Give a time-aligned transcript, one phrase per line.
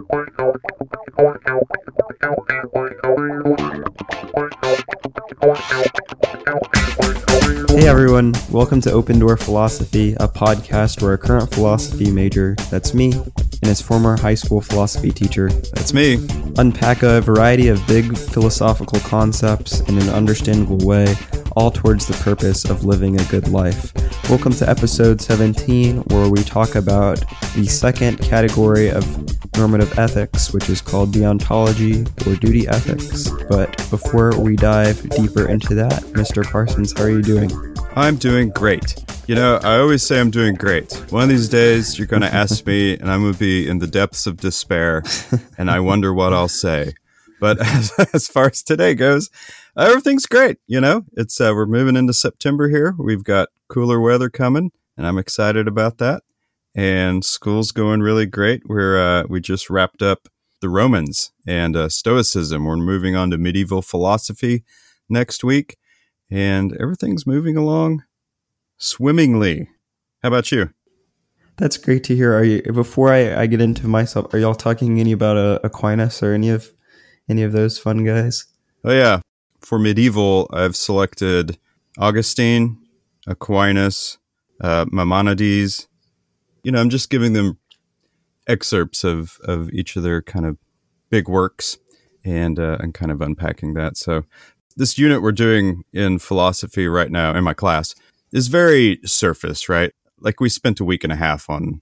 [0.00, 0.08] Hey
[7.86, 13.12] everyone, welcome to Open Door Philosophy, a podcast where a current philosophy major, that's me,
[13.12, 16.26] and his former high school philosophy teacher, That's me.
[16.56, 21.14] unpack a variety of big philosophical concepts in an understandable way,
[21.52, 23.92] all towards the purpose of living a good life.
[24.30, 27.22] Welcome to episode 17, where we talk about
[27.54, 29.04] the second category of
[29.56, 33.28] normative ethics, which is called deontology or duty ethics.
[33.48, 36.44] But before we dive deeper into that, Mr.
[36.44, 37.50] Parsons, how are you doing?
[37.96, 38.94] I'm doing great.
[39.26, 40.92] You know, I always say I'm doing great.
[41.10, 43.78] One of these days, you're going to ask me, and I'm going to be in
[43.78, 45.02] the depths of despair,
[45.58, 46.94] and I wonder what I'll say.
[47.40, 49.30] But as, as far as today goes,
[49.76, 50.58] everything's great.
[50.66, 52.94] You know, it's uh, we're moving into September here.
[52.98, 56.22] We've got cooler weather coming, and I'm excited about that.
[56.74, 58.62] And school's going really great.
[58.66, 60.28] We're uh, we just wrapped up
[60.60, 62.64] the Romans and uh, Stoicism.
[62.64, 64.64] We're moving on to medieval philosophy
[65.08, 65.76] next week,
[66.30, 68.04] and everything's moving along
[68.78, 69.68] swimmingly.
[70.22, 70.70] How about you?
[71.56, 72.34] That's great to hear.
[72.34, 74.32] Are you before I, I get into myself?
[74.32, 76.70] Are y'all talking any about uh, Aquinas or any of
[77.28, 78.46] any of those fun guys?
[78.84, 79.20] Oh yeah,
[79.60, 81.58] for medieval, I've selected
[81.98, 82.78] Augustine,
[83.26, 84.18] Aquinas,
[84.60, 85.86] uh, Maimonides.
[86.62, 87.58] You know, I'm just giving them
[88.46, 90.58] excerpts of of each of their kind of
[91.10, 91.78] big works
[92.24, 93.96] and uh, and kind of unpacking that.
[93.96, 94.24] So
[94.76, 97.94] this unit we're doing in philosophy right now in my class
[98.32, 99.92] is very surface, right?
[100.20, 101.80] Like we spent a week and a half on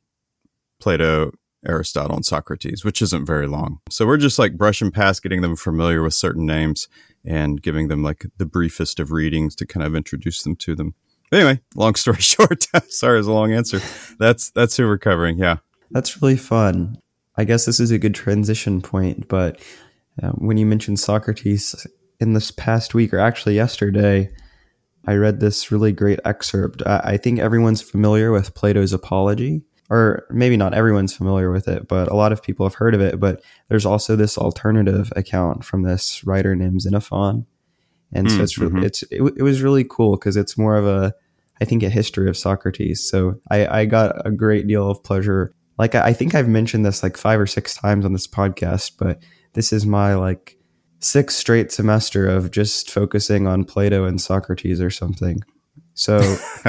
[0.81, 1.33] Plato,
[1.67, 3.81] Aristotle, and Socrates, which isn't very long.
[3.91, 6.89] So we're just like brushing past, getting them familiar with certain names
[7.25, 10.95] and giving them like the briefest of readings to kind of introduce them to them.
[11.33, 13.81] Anyway, long story short, sorry, it's a long answer.
[14.19, 15.39] That's that's who we're covering.
[15.39, 15.59] Yeah.
[15.91, 16.99] That's really fun.
[17.37, 19.29] I guess this is a good transition point.
[19.29, 19.61] But
[20.23, 21.87] uh, when you mentioned Socrates
[22.21, 24.31] in this past week, or actually yesterday,
[25.07, 26.83] I read this really great excerpt.
[26.85, 31.89] I, I think everyone's familiar with Plato's Apology, or maybe not everyone's familiar with it,
[31.89, 33.21] but a lot of people have heard of it.
[33.21, 37.47] But there's also this alternative account from this writer named Xenophon,
[38.13, 38.85] and so Mm, it's mhm.
[38.85, 41.15] it's it, it was really cool because it's more of a
[41.61, 43.09] I think a history of Socrates.
[43.09, 45.53] So I, I got a great deal of pleasure.
[45.77, 48.93] Like I, I think I've mentioned this like five or six times on this podcast,
[48.99, 49.23] but
[49.55, 50.57] this is my like
[51.01, 55.41] sixth straight semester of just focusing on Plato and Socrates or something.
[55.95, 56.19] So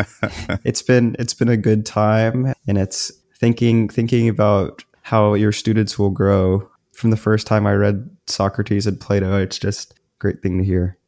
[0.63, 5.97] it's been it's been a good time and it's thinking thinking about how your students
[5.97, 9.39] will grow from the first time I read Socrates and Plato.
[9.39, 10.98] It's just a great thing to hear.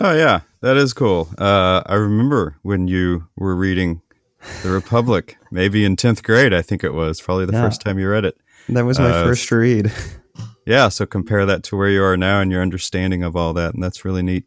[0.00, 1.28] Oh yeah, that is cool.
[1.38, 4.00] Uh, I remember when you were reading
[4.62, 6.52] The Republic, maybe in tenth grade.
[6.54, 7.62] I think it was probably the Yeah.
[7.62, 8.36] first time you read it.
[8.68, 9.92] That was my Uh, first read.
[10.64, 13.74] Yeah, so compare that to where you are now and your understanding of all that,
[13.74, 14.44] and that's really neat.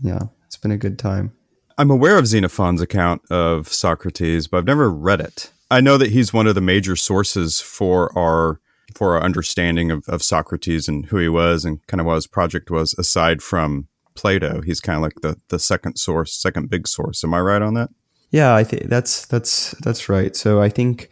[0.00, 1.32] yeah, it's been a good time.
[1.76, 5.50] I'm aware of Xenophon's account of Socrates, but I've never read it.
[5.68, 8.60] I know that he's one of the major sources for our
[8.94, 12.28] for our understanding of, of Socrates and who he was and kind of what his
[12.28, 14.60] project was, aside from Plato.
[14.62, 17.22] He's kind of like the, the second source, second big source.
[17.22, 17.90] Am I right on that?
[18.30, 20.34] Yeah, I think that's that's that's right.
[20.34, 21.10] So I think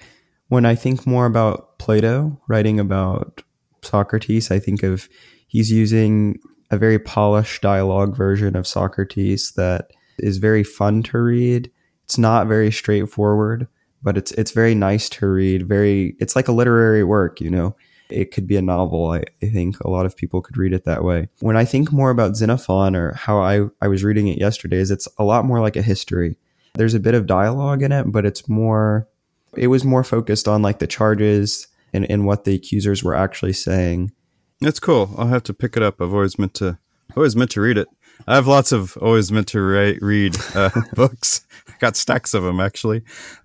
[0.49, 3.43] when I think more about Plato writing about
[3.83, 5.09] Socrates, I think of
[5.47, 6.39] he's using
[6.71, 11.71] a very polished dialogue version of Socrates that is very fun to read.
[12.05, 13.69] It's not very straightforward,
[14.03, 15.69] but it's it's very nice to read.
[15.69, 17.77] Very it's like a literary work, you know.
[18.15, 19.13] It could be a novel.
[19.13, 21.29] I, I think a lot of people could read it that way.
[21.41, 24.91] When I think more about Xenophon or how I, I was reading it yesterday, is
[24.91, 26.37] it's a lot more like a history
[26.75, 29.09] there's a bit of dialogue in it, but it's more,
[29.57, 33.53] it was more focused on like the charges and, and what the accusers were actually
[33.53, 34.13] saying.
[34.61, 35.15] That's cool.
[35.17, 36.01] I'll have to pick it up.
[36.01, 36.79] I've always meant to,
[37.17, 37.89] always meant to read it.
[38.27, 41.47] I have lots of always meant to ra- read uh, books.
[41.69, 43.03] I got stacks of them actually,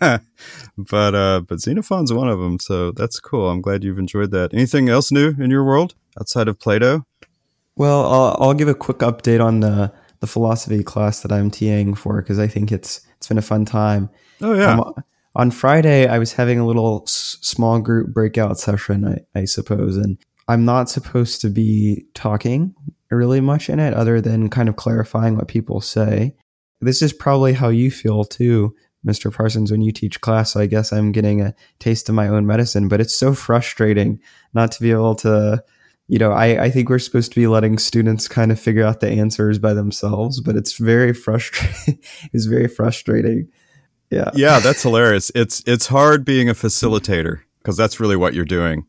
[0.00, 2.58] but uh, but Xenophon's one of them.
[2.58, 3.48] So that's cool.
[3.50, 4.52] I'm glad you've enjoyed that.
[4.54, 7.06] Anything else new in your world outside of Plato?
[7.76, 11.96] Well, I'll, I'll give a quick update on the, the philosophy class that I'm TAing
[11.96, 14.10] for because I think it's it's been a fun time.
[14.42, 14.94] Oh yeah, Um,
[15.36, 19.96] on Friday, I was having a little s- small group breakout session, I, I suppose,
[19.96, 20.18] and
[20.48, 22.74] I'm not supposed to be talking
[23.10, 26.34] really much in it other than kind of clarifying what people say.
[26.80, 28.74] This is probably how you feel too,
[29.06, 29.34] Mr.
[29.34, 30.52] Parsons, when you teach class.
[30.52, 34.20] So I guess I'm getting a taste of my own medicine, but it's so frustrating
[34.54, 35.62] not to be able to.
[36.08, 38.98] You know, I, I think we're supposed to be letting students kind of figure out
[38.98, 42.00] the answers by themselves, but it's very frustrating.
[42.32, 43.48] it's very frustrating.
[44.10, 44.32] Yeah.
[44.34, 45.30] yeah, that's hilarious.
[45.36, 48.88] It's it's hard being a facilitator because that's really what you're doing.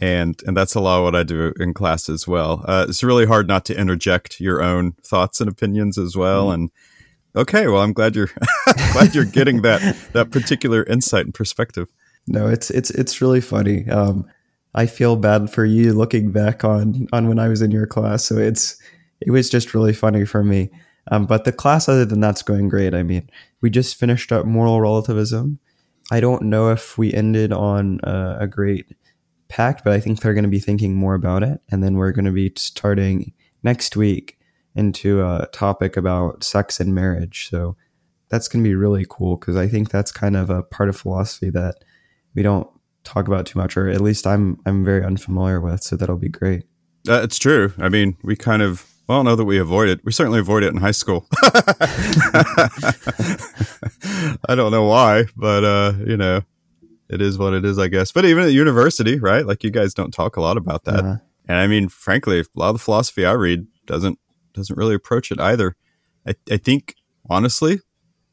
[0.00, 2.64] And and that's a lot of what I do in class as well.
[2.66, 6.48] Uh, it's really hard not to interject your own thoughts and opinions as well.
[6.48, 6.54] Mm.
[6.54, 6.70] And
[7.36, 8.30] okay, well, I'm glad you're
[8.92, 11.88] glad you're getting that that particular insight and perspective.
[12.26, 13.88] No, it's it's it's really funny.
[13.88, 14.26] Um,
[14.74, 18.24] I feel bad for you looking back on on when I was in your class.
[18.24, 18.80] So it's
[19.20, 20.70] it was just really funny for me.
[21.10, 22.94] Um, but the class, other than that's going great.
[22.94, 23.28] I mean,
[23.60, 25.58] we just finished up moral relativism.
[26.10, 28.86] I don't know if we ended on uh, a great
[29.50, 31.60] packed, but I think they're going to be thinking more about it.
[31.70, 33.32] And then we're going to be starting
[33.62, 34.38] next week
[34.74, 37.48] into a topic about sex and marriage.
[37.50, 37.76] So
[38.30, 40.96] that's going to be really cool because I think that's kind of a part of
[40.96, 41.84] philosophy that
[42.34, 42.68] we don't
[43.04, 45.82] talk about too much, or at least I'm I'm very unfamiliar with.
[45.82, 46.62] So that'll be great.
[47.08, 47.72] Uh, it's true.
[47.78, 50.04] I mean, we kind of well, know that we avoid it.
[50.04, 51.26] We certainly avoid it in high school.
[54.48, 56.42] I don't know why, but uh, you know,
[57.10, 58.12] it is what it is, I guess.
[58.12, 59.44] But even at university, right?
[59.44, 61.00] Like you guys don't talk a lot about that.
[61.00, 61.16] Uh-huh.
[61.48, 64.18] And I mean, frankly, a lot of the philosophy I read doesn't
[64.54, 65.76] doesn't really approach it either.
[66.26, 66.94] I, I think
[67.28, 67.80] honestly,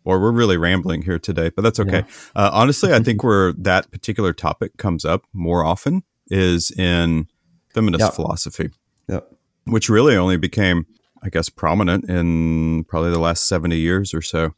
[0.03, 2.03] or we're really rambling here today, but that's okay.
[2.07, 2.31] Yeah.
[2.35, 7.27] Uh, honestly, I think where that particular topic comes up more often is in
[7.73, 8.13] feminist yep.
[8.13, 8.69] philosophy,
[9.07, 9.31] yep.
[9.65, 10.85] which really only became,
[11.23, 14.53] I guess, prominent in probably the last 70 years or so.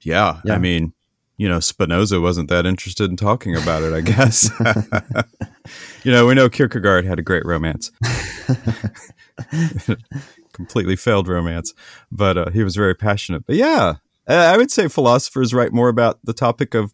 [0.00, 0.54] Yeah, yeah.
[0.54, 0.94] I mean,
[1.38, 4.50] you know, Spinoza wasn't that interested in talking about it, I guess.
[6.04, 7.92] you know, we know Kierkegaard had a great romance.
[10.52, 11.72] Completely failed romance,
[12.10, 13.46] but uh, he was very passionate.
[13.46, 13.94] But yeah,
[14.26, 16.92] I would say philosophers write more about the topic of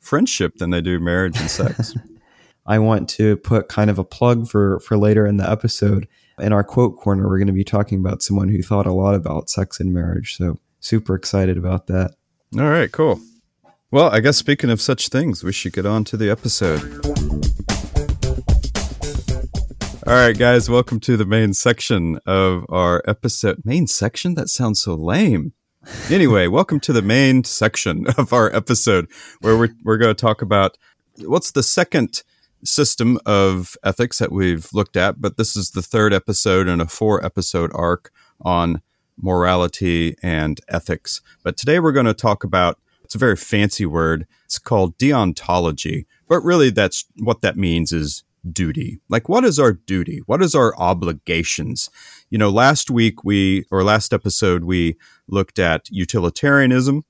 [0.00, 1.94] friendship than they do marriage and sex.
[2.66, 6.08] I want to put kind of a plug for for later in the episode.
[6.40, 9.14] In our quote corner, we're going to be talking about someone who thought a lot
[9.14, 10.36] about sex and marriage.
[10.36, 12.16] So super excited about that.
[12.58, 13.20] All right, cool.
[13.94, 16.82] Well, I guess speaking of such things, we should get on to the episode.
[20.04, 23.62] All right, guys, welcome to the main section of our episode.
[23.64, 24.34] Main section?
[24.34, 25.52] That sounds so lame.
[26.10, 29.06] Anyway, welcome to the main section of our episode
[29.42, 30.76] where we're, we're going to talk about
[31.20, 32.24] what's the second
[32.64, 36.88] system of ethics that we've looked at, but this is the third episode in a
[36.88, 38.10] four episode arc
[38.40, 38.82] on
[39.16, 41.20] morality and ethics.
[41.44, 44.26] But today we're going to talk about it's a very fancy word.
[44.44, 46.06] It's called deontology.
[46.28, 49.00] But really, that's what that means is duty.
[49.08, 50.22] Like, what is our duty?
[50.26, 51.90] What is our obligations?
[52.30, 54.96] You know, last week we, or last episode, we
[55.28, 57.04] looked at utilitarianism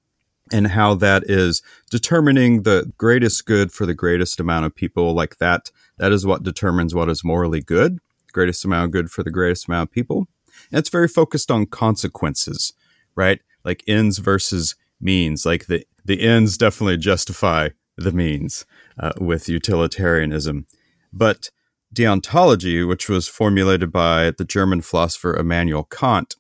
[0.53, 5.15] and how that is determining the greatest good for the greatest amount of people.
[5.15, 7.99] Like that, that is what determines what is morally good,
[8.33, 10.27] greatest amount of good for the greatest amount of people.
[10.71, 12.75] And it's very focused on consequences,
[13.17, 13.41] right?
[13.65, 15.47] Like ends versus means.
[15.47, 18.67] Like the the ends definitely justify the means
[18.99, 20.67] uh, with utilitarianism,
[21.13, 21.51] but
[21.95, 26.37] deontology, which was formulated by the German philosopher Immanuel Kant,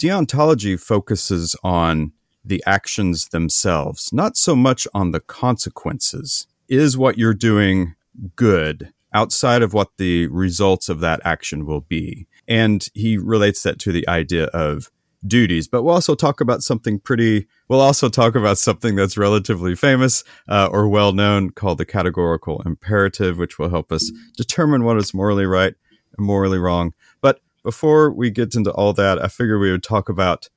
[0.00, 2.12] deontology focuses on
[2.44, 6.46] the actions themselves, not so much on the consequences.
[6.68, 7.94] Is what you're doing
[8.36, 12.26] good outside of what the results of that action will be?
[12.48, 14.90] And he relates that to the idea of
[15.26, 15.68] duties.
[15.68, 20.24] But we'll also talk about something pretty, we'll also talk about something that's relatively famous
[20.48, 25.14] uh, or well known called the categorical imperative, which will help us determine what is
[25.14, 25.74] morally right
[26.16, 26.92] and morally wrong.
[27.20, 30.48] But before we get into all that, I figure we would talk about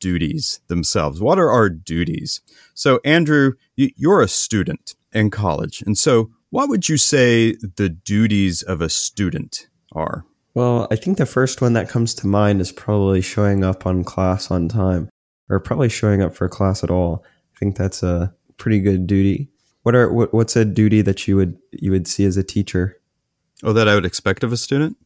[0.00, 1.20] duties themselves.
[1.20, 2.40] What are our duties?
[2.74, 5.82] So, Andrew, you're a student in college.
[5.82, 10.24] And so, what would you say the duties of a student are?
[10.58, 14.02] Well, I think the first one that comes to mind is probably showing up on
[14.02, 15.08] class on time,
[15.48, 17.24] or probably showing up for class at all.
[17.54, 19.50] I think that's a pretty good duty.
[19.84, 23.00] What are what, what's a duty that you would you would see as a teacher?
[23.62, 24.96] Oh, that I would expect of a student?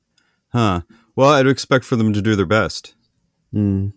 [0.54, 0.80] Huh.
[1.16, 2.94] Well, I'd expect for them to do their best.
[3.52, 3.92] Mm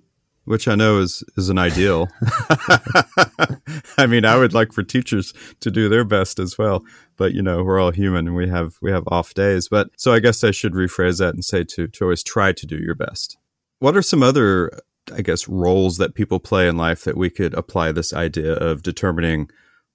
[0.46, 2.08] which I know is is an ideal.
[3.98, 6.84] I mean, I would like for teachers to do their best as well,
[7.18, 9.68] but you know, we're all human and we have we have off days.
[9.68, 12.66] But so I guess I should rephrase that and say to to always try to
[12.66, 13.38] do your best.
[13.80, 14.72] What are some other
[15.14, 18.84] I guess roles that people play in life that we could apply this idea of
[18.84, 19.50] determining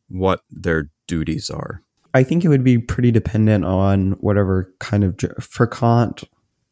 [0.08, 1.82] what their duties are?
[2.12, 6.24] I think it would be pretty dependent on whatever kind of for Kant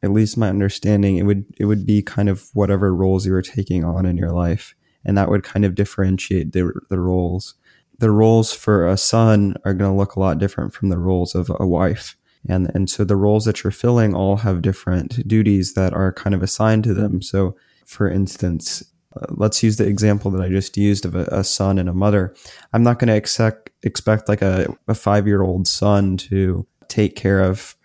[0.03, 3.43] at least my understanding, it would it would be kind of whatever roles you were
[3.43, 4.75] taking on in your life,
[5.05, 7.55] and that would kind of differentiate the the roles.
[7.99, 11.35] The roles for a son are going to look a lot different from the roles
[11.35, 12.17] of a wife,
[12.49, 16.35] and and so the roles that you're filling all have different duties that are kind
[16.35, 17.21] of assigned to them.
[17.21, 18.85] So, for instance,
[19.17, 21.95] uh, let's use the example that I just used of a, a son and a
[21.95, 22.35] mother.
[22.73, 27.17] I'm not going to expect expect like a, a five year old son to take
[27.17, 27.77] care of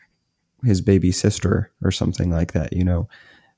[0.65, 3.08] his baby sister or something like that, you know,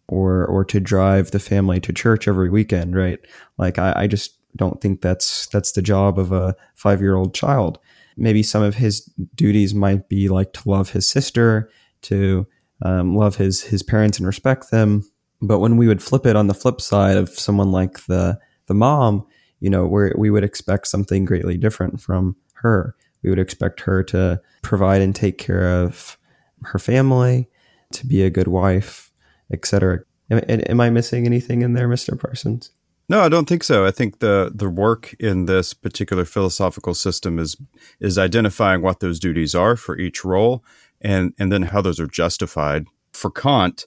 [0.08, 3.20] or or to drive the family to church every weekend, right?
[3.58, 7.34] Like I, I just don't think that's that's the job of a five year old
[7.34, 7.80] child.
[8.18, 9.02] Maybe some of his
[9.36, 11.70] duties might be like to love his sister,
[12.04, 12.48] to
[12.82, 15.04] um, love his his parents and respect them.
[15.42, 18.74] But when we would flip it on the flip side of someone like the the
[18.74, 19.26] mom,
[19.60, 22.96] you know, where we would expect something greatly different from her.
[23.22, 26.18] We would expect her to provide and take care of
[26.64, 27.50] her family,
[27.94, 29.12] to be a good wife,
[29.52, 30.02] etc.
[30.30, 32.20] Am, am I missing anything in there, Mr.
[32.20, 32.72] Parsons?
[33.08, 33.86] No, I don't think so.
[33.86, 37.56] I think the the work in this particular philosophical system is
[38.00, 40.64] is identifying what those duties are for each role
[41.02, 42.86] and and then how those are justified.
[43.14, 43.86] For Kant,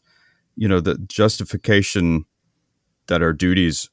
[0.57, 2.27] you know, the justification
[3.09, 3.91] that our duties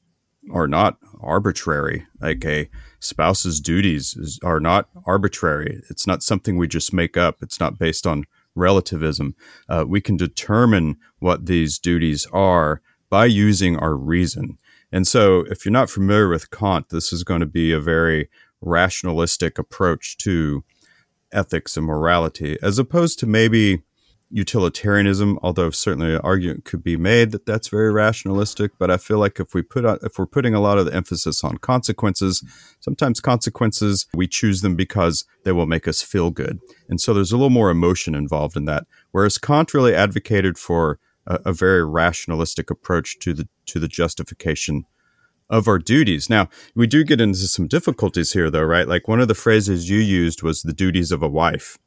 [0.52, 2.06] are not arbitrary.
[2.20, 5.82] Like a spouse's duties is, are not arbitrary.
[5.90, 7.42] It's not something we just make up.
[7.42, 8.24] It's not based on
[8.56, 9.36] relativism.
[9.68, 14.58] Uh, we can determine what these duties are by using our reason.
[14.90, 18.28] And so, if you're not familiar with Kant, this is going to be a very
[18.60, 20.64] rationalistic approach to
[21.32, 23.82] ethics and morality, as opposed to maybe
[24.30, 25.38] utilitarianism.
[25.42, 29.38] Although certainly an argument could be made that that's very rationalistic, but I feel like
[29.40, 32.44] if we put if we're putting a lot of the emphasis on consequences,
[32.80, 37.32] sometimes consequences we choose them because they will make us feel good, and so there's
[37.32, 38.86] a little more emotion involved in that.
[39.12, 44.84] Whereas Kant really advocated for a, a very rationalistic approach to the to the justification
[45.48, 46.28] of our duties.
[46.28, 48.88] Now, we do get into some difficulties here though, right?
[48.88, 51.78] Like one of the phrases you used was the duties of a wife.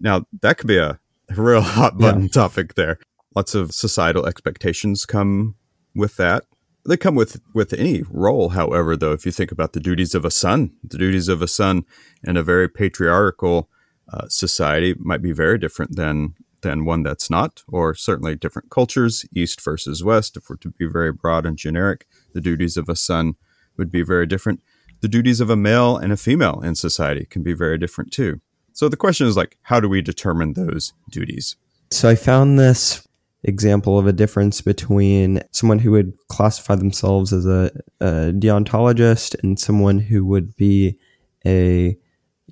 [0.00, 0.98] Now, that could be a
[1.30, 2.28] real hot button yeah.
[2.28, 2.98] topic there.
[3.34, 5.56] Lots of societal expectations come
[5.94, 6.44] with that.
[6.86, 10.24] They come with with any role, however, though, if you think about the duties of
[10.24, 11.84] a son, the duties of a son
[12.22, 13.70] in a very patriarchal
[14.12, 19.24] uh, society might be very different than than one that's not, or certainly different cultures,
[19.34, 22.06] East versus West, if we're to be very broad and generic.
[22.32, 23.34] The duties of a son
[23.76, 24.60] would be very different.
[25.00, 28.40] The duties of a male and a female in society can be very different too.
[28.74, 31.56] So the question is like, how do we determine those duties?
[31.90, 33.06] So I found this
[33.44, 39.58] example of a difference between someone who would classify themselves as a, a deontologist and
[39.58, 40.98] someone who would be
[41.46, 41.96] a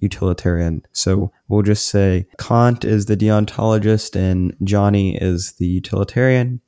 [0.00, 0.85] utilitarian.
[0.93, 6.61] So we'll just say Kant is the deontologist and Johnny is the utilitarian.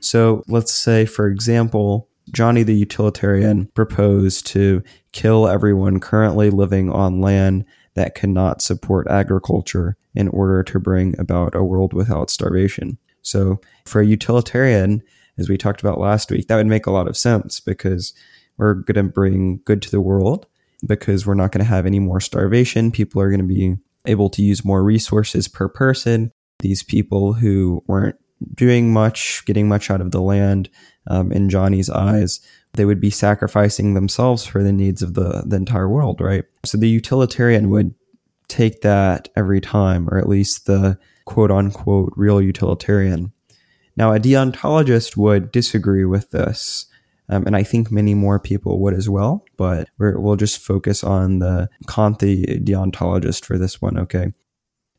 [0.00, 7.20] So let's say, for example, Johnny the utilitarian proposed to kill everyone currently living on
[7.20, 7.64] land
[7.96, 12.98] that cannot support agriculture in order to bring about a world without starvation.
[13.22, 15.02] So for a utilitarian,
[15.36, 18.14] as we talked about last week, that would make a lot of sense because
[18.56, 20.46] we're going to bring good to the world
[20.86, 22.92] because we're not going to have any more starvation.
[22.92, 23.76] People are going to be
[24.06, 26.30] able to use more resources per person.
[26.60, 28.16] These people who weren't
[28.54, 30.68] doing much, getting much out of the land,
[31.08, 32.40] um, in Johnny's eyes,
[32.74, 36.44] they would be sacrificing themselves for the needs of the, the entire world, right?
[36.64, 37.94] So the utilitarian would
[38.48, 43.32] take that every time, or at least the quote unquote real utilitarian.
[43.96, 46.86] Now, a deontologist would disagree with this
[47.28, 51.02] um, and I think many more people would as well, but we will just focus
[51.02, 53.98] on the Kant the deontologist for this one.
[53.98, 54.32] Okay.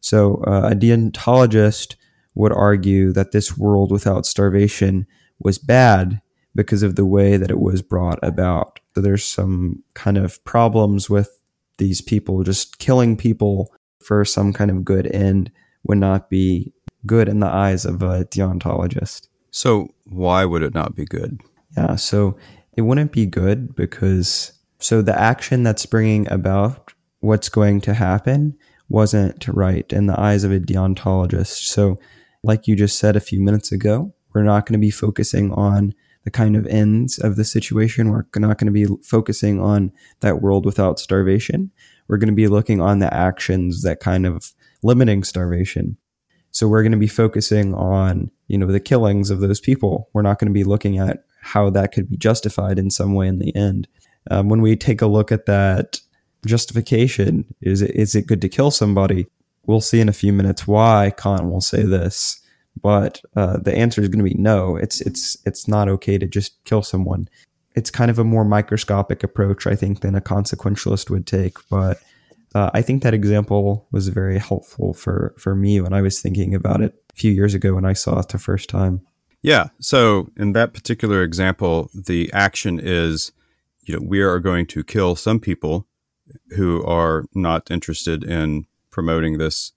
[0.02, 1.96] So uh, a deontologist
[2.38, 5.08] would argue that this world without starvation
[5.40, 6.22] was bad
[6.56, 8.80] because of the way that it was brought about.
[8.96, 11.40] So there's some kind of problems with
[11.78, 15.52] these people just killing people for some kind of good end
[15.84, 16.74] would not be
[17.06, 19.28] good in the eyes of a deontologist.
[19.52, 21.42] So why would it not be good?
[21.76, 22.38] Yeah, so
[22.76, 28.58] it wouldn't be good because so the action that's bringing about what's going to happen
[28.90, 31.64] wasn't right in the eyes of a deontologist.
[31.68, 32.00] So,
[32.48, 35.94] like you just said a few minutes ago, we're not going to be focusing on
[36.24, 38.10] the kind of ends of the situation.
[38.10, 41.72] We're not going to be focusing on that world without starvation.
[42.08, 45.98] We're going to be looking on the actions that kind of limiting starvation.
[46.52, 50.10] So we're going to be focusing on, you know, the killings of those people.
[50.14, 53.28] We're not going to be looking at how that could be justified in some way
[53.28, 53.88] in the end.
[54.32, 56.00] Um, when we take a look at that
[56.46, 59.28] justification, is it, is it good to kill somebody?
[59.68, 62.42] We'll see in a few minutes why Kant will say this,
[62.82, 64.78] but uh, the answer is going to be no.
[64.78, 67.28] It's it's it's not okay to just kill someone.
[67.76, 71.58] It's kind of a more microscopic approach, I think, than a consequentialist would take.
[71.70, 72.02] But
[72.56, 76.56] uh, I think that example was very helpful for for me when I was thinking
[76.56, 79.02] about it a few years ago when I saw it the first time.
[79.42, 79.70] Yeah.
[79.80, 83.32] So in that particular example, the action is,
[83.82, 85.88] you know, we are going to kill some people
[86.56, 88.66] who are not interested in
[88.98, 89.74] promoting this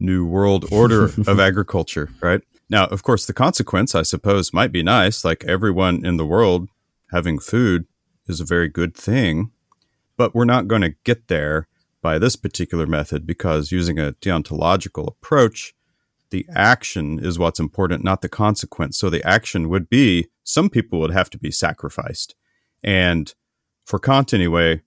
[0.00, 2.40] new world order of agriculture, right?
[2.68, 5.24] Now, of course, the consequence, I suppose, might be nice.
[5.24, 6.68] Like everyone in the world
[7.12, 7.86] having food
[8.26, 9.52] is a very good thing,
[10.16, 11.68] but we're not going to get there
[12.02, 15.72] by this particular method because using a deontological approach,
[16.30, 18.98] the action is what's important, not the consequence.
[18.98, 22.34] So the action would be some people would have to be sacrificed.
[22.82, 23.32] And
[23.84, 24.82] for Kant, anyway,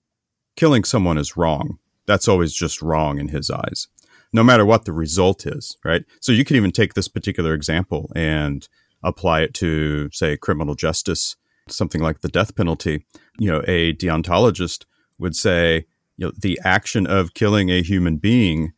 [0.56, 1.78] killing someone is wrong.
[2.06, 3.88] That's always just wrong in his eyes
[4.32, 6.04] no matter what the result is, right?
[6.20, 8.66] So you could even take this particular example and
[9.02, 11.36] apply it to, say, criminal justice,
[11.68, 13.04] something like the death penalty.
[13.38, 14.84] You know, a deontologist
[15.18, 18.72] would say, you know, the action of killing a human being,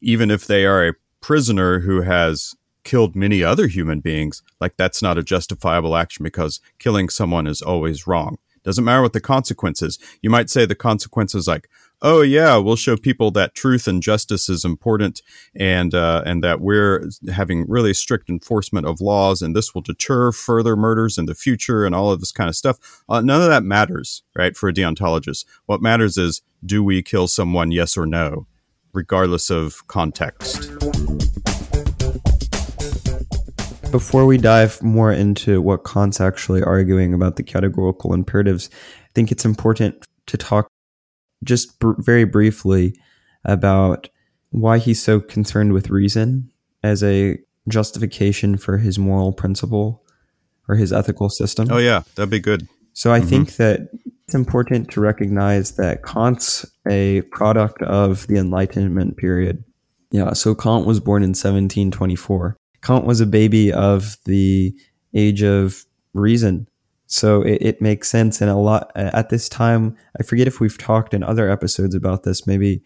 [0.00, 2.54] even if they are a prisoner who has
[2.84, 7.62] killed many other human beings, like that's not a justifiable action because killing someone is
[7.62, 8.38] always wrong.
[8.64, 9.98] Doesn't matter what the consequences.
[10.20, 11.68] You might say the consequences like,
[12.02, 15.22] oh yeah, we'll show people that truth and justice is important,
[15.54, 20.32] and uh, and that we're having really strict enforcement of laws, and this will deter
[20.32, 23.02] further murders in the future, and all of this kind of stuff.
[23.08, 24.56] Uh, none of that matters, right?
[24.56, 28.46] For a deontologist, what matters is do we kill someone, yes or no,
[28.92, 30.70] regardless of context.
[33.90, 39.32] Before we dive more into what Kant's actually arguing about the categorical imperatives, I think
[39.32, 40.68] it's important to talk
[41.44, 42.94] just br- very briefly
[43.44, 44.08] about
[44.50, 46.50] why he's so concerned with reason
[46.82, 50.02] as a justification for his moral principle
[50.68, 51.68] or his ethical system.
[51.70, 52.68] Oh, yeah, that'd be good.
[52.92, 53.28] So I mm-hmm.
[53.28, 53.88] think that
[54.24, 59.64] it's important to recognize that Kant's a product of the Enlightenment period.
[60.10, 62.56] Yeah, so Kant was born in 1724.
[62.82, 64.74] Kant was a baby of the
[65.14, 66.68] age of reason
[67.08, 68.40] so it, it makes sense.
[68.40, 72.22] And a lot at this time, I forget if we've talked in other episodes about
[72.22, 72.82] this, maybe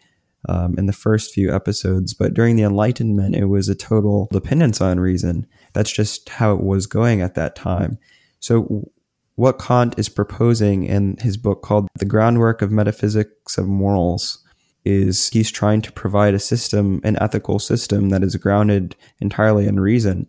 [0.49, 4.81] um, in the first few episodes, but during the Enlightenment, it was a total dependence
[4.81, 5.47] on reason.
[5.73, 7.99] That's just how it was going at that time.
[8.39, 8.91] So
[9.35, 14.39] what Kant is proposing in his book called The Groundwork of Metaphysics of Morals
[14.85, 19.81] is he's trying to provide a system, an ethical system that is grounded entirely in
[19.81, 20.29] reason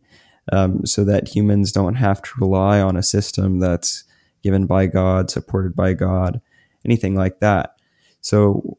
[0.52, 4.04] um, so that humans don't have to rely on a system that's
[4.42, 6.42] given by God, supported by God,
[6.86, 7.78] anything like that.
[8.22, 8.78] So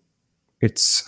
[0.61, 1.05] it's,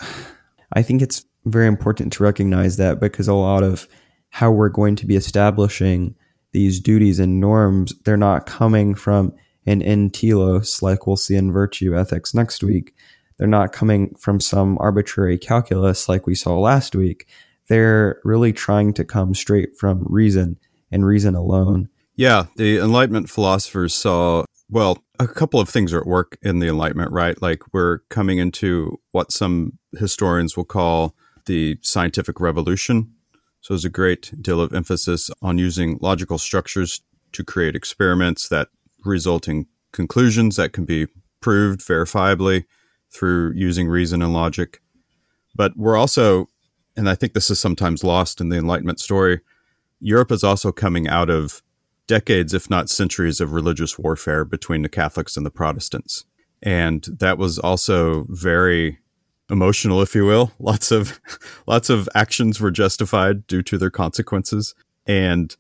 [0.73, 3.87] I think it's very important to recognize that because a lot of
[4.31, 6.15] how we're going to be establishing
[6.53, 9.33] these duties and norms, they're not coming from
[9.67, 12.95] an en telos like we'll see in virtue ethics next week.
[13.37, 17.27] They're not coming from some arbitrary calculus like we saw last week
[17.69, 20.59] they're really trying to come straight from reason
[20.91, 21.89] and reason alone.
[22.15, 26.69] Yeah, the Enlightenment philosophers saw, well, a couple of things are at work in the
[26.69, 27.41] Enlightenment, right?
[27.41, 31.15] Like we're coming into what some historians will call
[31.47, 33.13] the scientific revolution.
[33.61, 37.03] So there's a great deal of emphasis on using logical structures
[37.33, 38.69] to create experiments that
[39.05, 41.07] result in conclusions that can be
[41.41, 42.65] proved verifiably
[43.13, 44.81] through using reason and logic.
[45.55, 46.49] But we're also
[46.97, 49.41] and I think this is sometimes lost in the Enlightenment story,
[50.01, 51.63] Europe is also coming out of
[52.07, 56.25] decades, if not centuries, of religious warfare between the Catholics and the Protestants.
[56.63, 58.99] And that was also very
[59.51, 60.53] emotional, if you will.
[60.59, 61.21] Lots of
[61.67, 64.75] lots of actions were justified due to their consequences.
[65.07, 65.55] And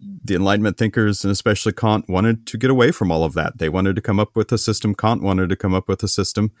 [0.00, 3.58] the Enlightenment thinkers, and especially Kant, wanted to get away from all of that.
[3.58, 4.94] They wanted to come up with a system.
[4.94, 6.52] Kant wanted to come up with a system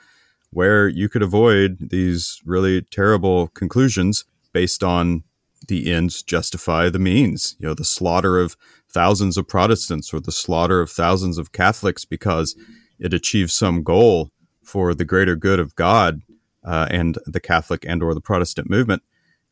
[0.52, 5.24] where you could avoid these really terrible conclusions based on
[5.68, 7.56] the ends justify the means.
[7.58, 8.56] You know, the slaughter of
[8.90, 12.54] thousands of Protestants or the slaughter of thousands of Catholics because
[12.98, 14.30] it achieves some goal
[14.62, 16.20] for the greater good of God
[16.64, 19.02] uh, and the Catholic and or the Protestant movement.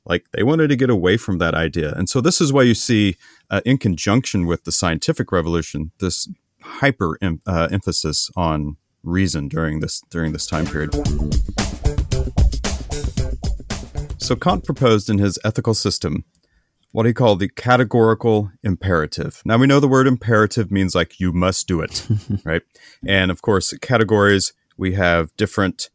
[0.05, 2.75] Like they wanted to get away from that idea, and so this is why you
[2.75, 3.17] see,
[3.51, 6.27] uh, in conjunction with the scientific revolution, this
[6.63, 10.93] hyper em- uh, emphasis on reason during this during this time period.
[14.19, 16.25] So Kant proposed in his ethical system
[16.93, 19.43] what he called the categorical imperative.
[19.45, 22.07] Now we know the word imperative means like you must do it,
[22.45, 22.63] right?
[23.07, 25.91] And of course, categories we have different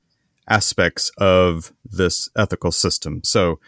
[0.48, 3.22] aspects of this ethical system.
[3.24, 3.60] So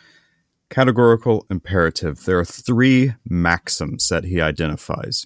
[0.69, 5.26] categorical imperative, there are three maxims that he identifies.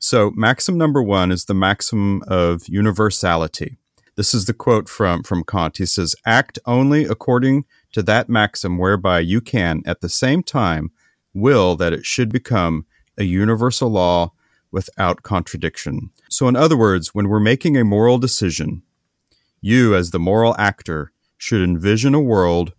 [0.00, 3.78] So, maxim number one is the maximum of universality.
[4.14, 5.78] This is the quote from, from Kant.
[5.78, 10.92] He says, Act only according to that maxim whereby you can, at the same time,
[11.34, 14.32] will that it should become a universal law
[14.70, 16.10] without contradiction.
[16.30, 18.82] So, in other words, when we're making a moral decision,
[19.60, 22.72] you, as the moral actor, should envision a world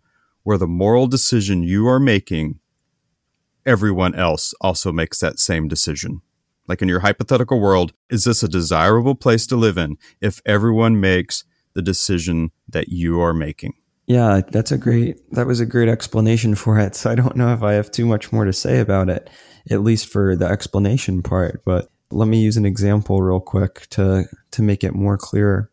[0.43, 2.59] where the moral decision you are making,
[3.65, 6.21] everyone else also makes that same decision.
[6.69, 11.01] Like in your hypothetical world, is this a desirable place to live in if everyone
[11.01, 13.73] makes the decision that you are making?
[14.05, 16.95] Yeah, that's a great that was a great explanation for it.
[16.99, 19.29] So I don't know if I have too much more to say about it,
[19.69, 24.25] at least for the explanation part, but let me use an example real quick to
[24.51, 25.71] to make it more clear.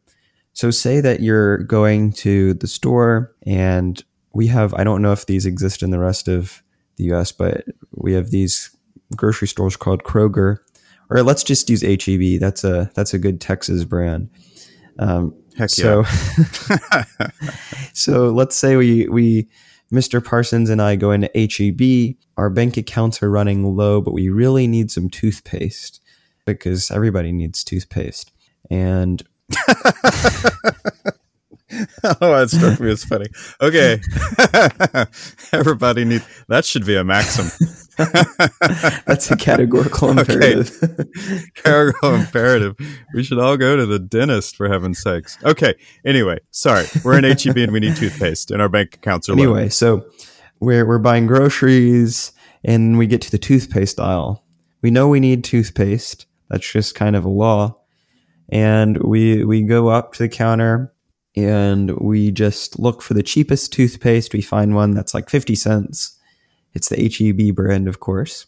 [0.54, 5.26] So say that you're going to the store and we have I don't know if
[5.26, 6.62] these exist in the rest of
[6.96, 8.74] the US, but we have these
[9.14, 10.58] grocery stores called Kroger
[11.10, 12.40] or let's just use HEB.
[12.40, 14.30] That's a that's a good Texas brand.
[14.98, 16.04] Um, Heck so,
[16.70, 17.04] yeah.
[17.92, 19.48] so let's say we we
[19.92, 20.24] Mr.
[20.24, 22.16] Parsons and I go into HEB.
[22.36, 26.00] Our bank accounts are running low, but we really need some toothpaste
[26.44, 28.32] because everybody needs toothpaste.
[28.70, 29.22] And
[32.04, 33.26] oh, that struck me as funny.
[33.60, 34.00] Okay,
[35.58, 37.46] everybody needs that should be a maxim.
[39.06, 40.70] That's a categorical imperative.
[40.82, 41.42] Okay.
[41.54, 42.76] categorical imperative.
[43.14, 45.38] We should all go to the dentist for heaven's sakes.
[45.44, 45.74] Okay.
[46.04, 49.46] Anyway, sorry, we're in HEB and we need toothpaste, and our bank accounts are anyway.
[49.46, 49.54] Low.
[49.54, 50.06] Anyway, so
[50.60, 52.32] we're we're buying groceries,
[52.64, 54.44] and we get to the toothpaste aisle.
[54.82, 56.26] We know we need toothpaste.
[56.48, 57.78] That's just kind of a law.
[58.48, 60.92] And we we go up to the counter
[61.36, 64.32] and we just look for the cheapest toothpaste.
[64.32, 66.15] We find one that's like 50 cents.
[66.76, 68.46] It's the HEB brand, of course.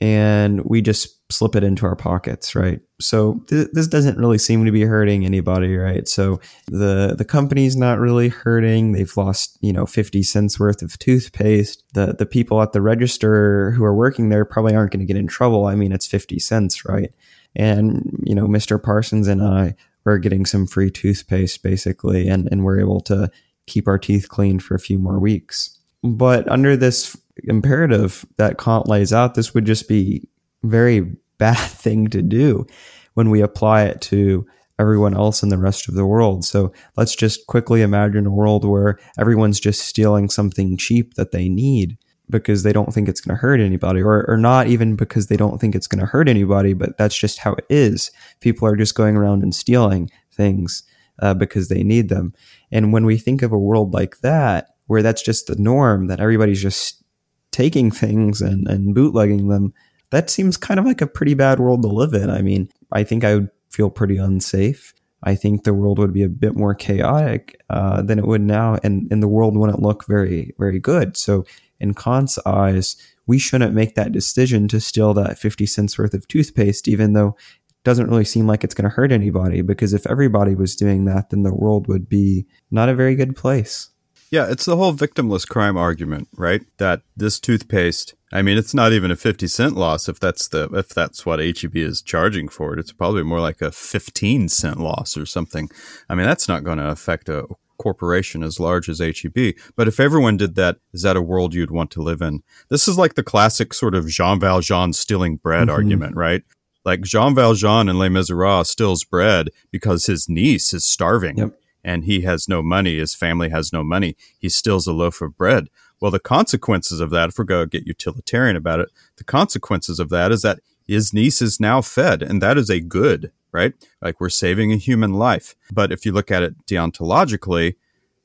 [0.00, 2.80] And we just slip it into our pockets, right?
[3.00, 6.08] So th- this doesn't really seem to be hurting anybody, right?
[6.08, 8.92] So the the company's not really hurting.
[8.92, 11.84] They've lost, you know, 50 cents worth of toothpaste.
[11.92, 15.20] The the people at the register who are working there probably aren't going to get
[15.20, 15.66] in trouble.
[15.66, 17.12] I mean, it's 50 cents, right?
[17.54, 18.82] And, you know, Mr.
[18.82, 23.30] Parsons and I we're getting some free toothpaste basically, and, and we're able to
[23.66, 25.78] keep our teeth clean for a few more weeks.
[26.02, 30.28] But under this imperative that Kant lays out, this would just be
[30.62, 31.00] very
[31.38, 32.66] bad thing to do
[33.14, 34.46] when we apply it to
[34.78, 36.44] everyone else in the rest of the world.
[36.44, 41.48] So let's just quickly imagine a world where everyone's just stealing something cheap that they
[41.48, 41.98] need
[42.30, 45.36] because they don't think it's going to hurt anybody, or, or not even because they
[45.36, 48.10] don't think it's going to hurt anybody, but that's just how it is.
[48.40, 50.84] People are just going around and stealing things
[51.20, 52.32] uh, because they need them.
[52.70, 56.20] And when we think of a world like that, where that's just the norm, that
[56.20, 57.04] everybody's just
[57.52, 59.72] taking things and, and bootlegging them,
[60.10, 62.30] that seems kind of like a pretty bad world to live in.
[62.30, 64.92] I mean, I think I would feel pretty unsafe.
[65.22, 68.78] I think the world would be a bit more chaotic uh, than it would now,
[68.82, 71.16] and, and the world wouldn't look very, very good.
[71.16, 71.44] So
[71.78, 76.26] in Kant's eyes, we shouldn't make that decision to steal that 50 cents worth of
[76.26, 77.36] toothpaste, even though
[77.68, 79.62] it doesn't really seem like it's going to hurt anybody.
[79.62, 83.36] Because if everybody was doing that, then the world would be not a very good
[83.36, 83.90] place.
[84.30, 86.62] Yeah, it's the whole victimless crime argument, right?
[86.78, 90.68] That this toothpaste, I mean, it's not even a 50 cent loss if that's the
[90.72, 92.78] if that's what HEB is charging for it.
[92.78, 95.68] It's probably more like a 15 cent loss or something.
[96.08, 97.46] I mean, that's not going to affect a
[97.80, 99.54] corporation as large as HEB.
[99.74, 102.42] But if everyone did that, is that a world you'd want to live in?
[102.68, 105.76] This is like the classic sort of Jean Valjean stealing bread mm-hmm.
[105.76, 106.42] argument, right?
[106.84, 111.59] Like Jean Valjean in Les Miserables steals bread because his niece is starving yep.
[111.84, 112.98] And he has no money.
[112.98, 114.16] His family has no money.
[114.38, 115.68] He steals a loaf of bread.
[116.00, 119.98] Well, the consequences of that, if we're going to get utilitarian about it, the consequences
[120.00, 123.74] of that is that his niece is now fed, and that is a good right?
[124.00, 125.56] Like we're saving a human life.
[125.72, 127.76] But if you look at it deontologically,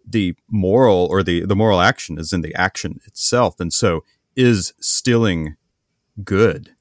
[0.08, 3.60] the moral or the, the moral action is in the action itself.
[3.60, 4.04] And so
[4.36, 5.56] is stealing
[6.24, 6.76] good?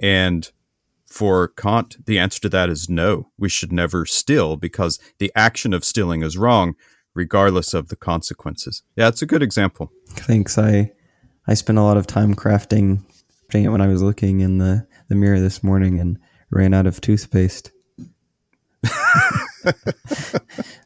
[0.00, 0.50] And
[1.08, 3.30] for Kant, the answer to that is no.
[3.38, 6.74] We should never steal because the action of stealing is wrong,
[7.14, 8.82] regardless of the consequences.
[8.96, 9.90] Yeah, it's a good example.
[10.10, 10.58] Thanks.
[10.58, 10.92] I
[11.46, 13.02] I spent a lot of time crafting
[13.54, 16.18] it when I was looking in the, the mirror this morning and
[16.50, 17.72] ran out of toothpaste.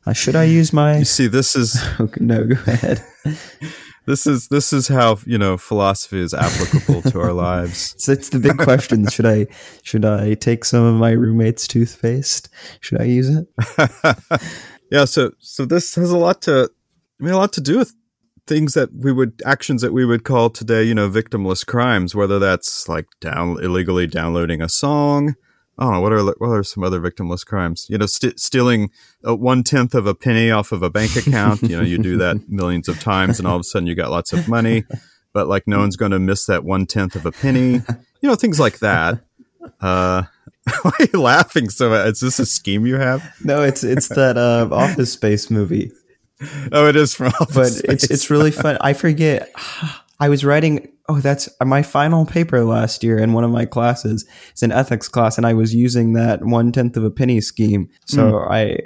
[0.07, 0.99] uh, should I use my?
[0.99, 2.45] You see, this is okay, no.
[2.45, 3.05] Go ahead.
[4.07, 7.95] this is this is how you know philosophy is applicable to our lives.
[8.03, 9.47] So it's the big question: should I
[9.83, 12.49] should I take some of my roommate's toothpaste?
[12.81, 13.47] Should I use it?
[14.91, 15.05] yeah.
[15.05, 16.71] So so this has a lot to
[17.21, 17.95] I mean a lot to do with
[18.47, 22.41] things that we would actions that we would call today you know victimless crimes whether
[22.41, 25.37] that's like down illegally downloading a song
[25.79, 27.87] I don't know what are what are some other victimless crimes?
[27.89, 28.91] You know, st- stealing
[29.23, 31.63] one tenth of a penny off of a bank account.
[31.63, 34.11] you know, you do that millions of times, and all of a sudden you got
[34.11, 34.85] lots of money,
[35.33, 37.83] but like no one's going to miss that one tenth of a penny.
[38.21, 39.21] You know, things like that.
[39.81, 40.25] Uh,
[40.83, 41.91] why are you laughing so?
[41.91, 42.07] Much?
[42.09, 43.23] Is this a scheme you have?
[43.45, 45.93] No, it's it's that uh, Office Space movie
[46.73, 48.79] oh, it is from Office but it's it's really fun.
[48.81, 49.53] I forget.
[50.19, 50.89] I was writing.
[51.13, 54.27] Oh, that's my final paper last year in one of my classes.
[54.53, 57.91] It's an ethics class, and I was using that one tenth of a penny scheme.
[58.07, 58.51] So mm.
[58.51, 58.79] I,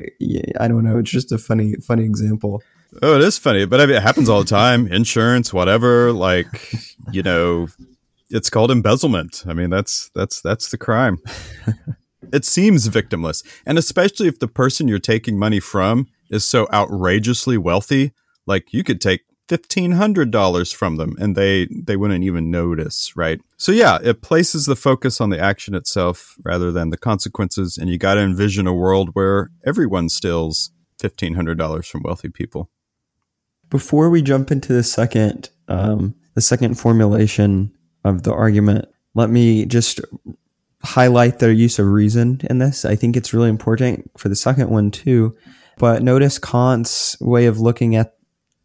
[0.59, 0.99] I don't know.
[0.99, 2.65] It's just a funny, funny example.
[3.01, 4.89] Oh, it is funny, but I mean, it happens all the time.
[4.93, 6.13] Insurance, whatever.
[6.13, 6.73] Like,
[7.13, 7.69] you know,
[8.29, 9.45] it's called embezzlement.
[9.47, 11.19] I mean, that's that's that's the crime.
[12.33, 17.57] it seems victimless, and especially if the person you're taking money from is so outrageously
[17.57, 18.11] wealthy,
[18.47, 23.41] like you could take $1500 from them and they they wouldn't even notice right?
[23.57, 27.89] So yeah it places the focus on the action itself rather than the consequences and
[27.89, 32.71] you got to envision a world where everyone steals $1500 from wealthy people.
[33.69, 37.73] Before we jump into the second um, the second formulation
[38.05, 40.01] of the argument let me just
[40.83, 42.85] highlight their use of reason in this.
[42.85, 45.37] I think it's really important for the second one too.
[45.79, 48.16] But notice Kant's way of looking at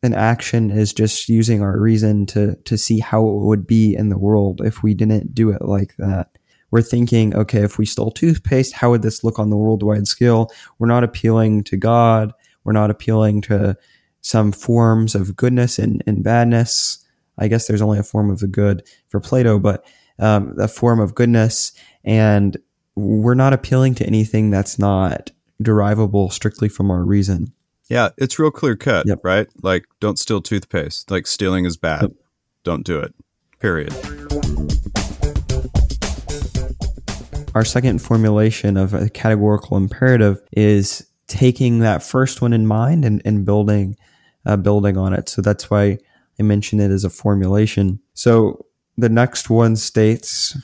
[0.04, 4.10] an action is just using our reason to to see how it would be in
[4.10, 6.38] the world if we didn't do it like that.
[6.72, 10.50] We're thinking, okay, if we stole toothpaste, how would this look on the worldwide scale?
[10.80, 12.34] We're not appealing to God.
[12.64, 13.78] We're not appealing to
[14.22, 17.06] some forms of goodness and, and badness.
[17.38, 19.86] I guess there's only a form of the good for Plato, but
[20.20, 21.74] um, a form of goodness.
[22.06, 22.56] And
[22.96, 27.52] we're not appealing to anything that's not derivable strictly from our reason.
[27.92, 29.20] Yeah, it's real clear cut, yep.
[29.22, 29.50] right?
[29.62, 31.12] Like, don't steal toothpaste.
[31.12, 32.04] Like, stealing is bad.
[32.04, 32.12] Yep.
[32.64, 33.14] Don't do it.
[33.60, 33.92] Period.
[37.54, 43.22] Our second formulation of a categorical imperative is taking that first one in mind and,
[43.26, 43.98] and building
[44.46, 45.28] uh, building on it.
[45.28, 45.98] So that's why
[46.40, 48.00] I mentioned it as a formulation.
[48.14, 48.66] So
[48.98, 50.58] the next one states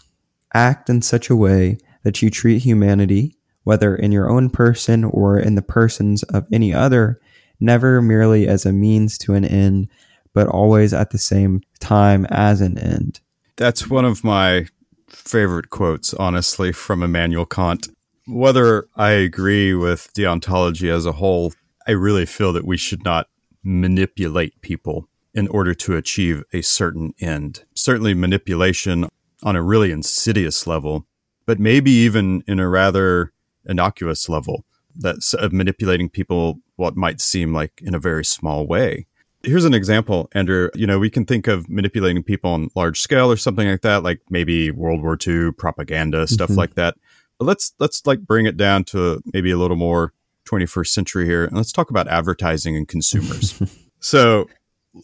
[0.54, 3.37] act in such a way that you treat humanity
[3.68, 7.20] whether in your own person or in the persons of any other,
[7.60, 9.90] never merely as a means to an end,
[10.34, 13.20] but always at the same time as an end.
[13.58, 14.68] That's one of my
[15.10, 17.90] favorite quotes, honestly, from Immanuel Kant.
[18.26, 21.52] Whether I agree with deontology as a whole,
[21.86, 23.28] I really feel that we should not
[23.66, 27.66] manipulate people in order to achieve a certain end.
[27.76, 29.10] Certainly, manipulation
[29.44, 31.06] on a really insidious level,
[31.46, 33.34] but maybe even in a rather
[33.68, 39.06] innocuous level that's of manipulating people what might seem like in a very small way.
[39.44, 40.70] Here's an example, Andrew.
[40.74, 44.04] You know, we can think of manipulating people on large scale or something like that,
[44.04, 46.58] like maybe World War II propaganda, stuff mm-hmm.
[46.58, 46.96] like that.
[47.38, 50.14] But let's let's like bring it down to maybe a little more
[50.48, 53.62] 21st century here, and let's talk about advertising and consumers.
[54.00, 54.50] so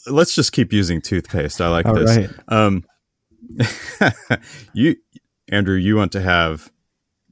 [0.08, 1.62] let's just keep using toothpaste.
[1.62, 2.18] I like All this.
[2.18, 2.30] Right.
[2.48, 2.86] Um,
[4.74, 4.96] you,
[5.50, 6.72] Andrew, you want to have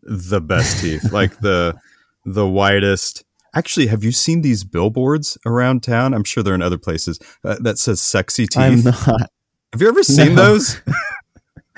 [0.04, 1.76] the best teeth, like the
[2.26, 3.24] the widest.
[3.54, 6.14] Actually, have you seen these billboards around town?
[6.14, 9.30] I'm sure they're in other places uh, that says "sexy teeth." I'm not.
[9.74, 10.44] Have you ever seen no.
[10.44, 10.82] those?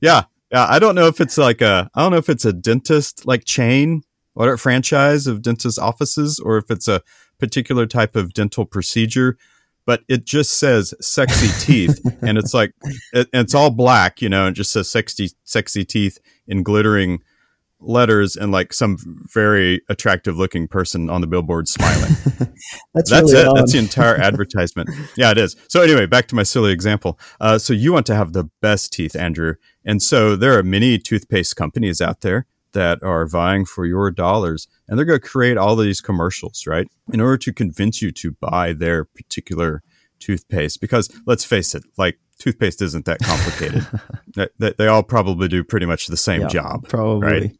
[0.00, 0.66] yeah, yeah.
[0.68, 1.90] I don't know if it's like a.
[1.94, 4.02] I don't know if it's a dentist like chain
[4.34, 7.02] or franchise of dentist offices, or if it's a
[7.38, 9.36] particular type of dental procedure
[9.86, 12.74] but it just says sexy teeth and it's like
[13.12, 17.20] it, it's all black you know and just says sexy sexy teeth in glittering
[17.80, 18.96] letters and like some
[19.32, 22.14] very attractive looking person on the billboard smiling.
[22.94, 23.48] That's, That's really it.
[23.48, 23.56] Odd.
[23.56, 24.90] That's the entire advertisement.
[25.16, 25.56] yeah, it is.
[25.68, 27.18] So anyway, back to my silly example.
[27.40, 30.98] Uh, so you want to have the best teeth, Andrew, and so there are many
[30.98, 35.56] toothpaste companies out there that are vying for your dollars, and they're going to create
[35.56, 39.82] all these commercials, right, in order to convince you to buy their particular
[40.18, 40.80] toothpaste.
[40.80, 43.86] Because let's face it, like toothpaste isn't that complicated.
[44.58, 46.88] they, they, all probably do pretty much the same yeah, job.
[46.88, 47.26] Probably.
[47.26, 47.56] Right?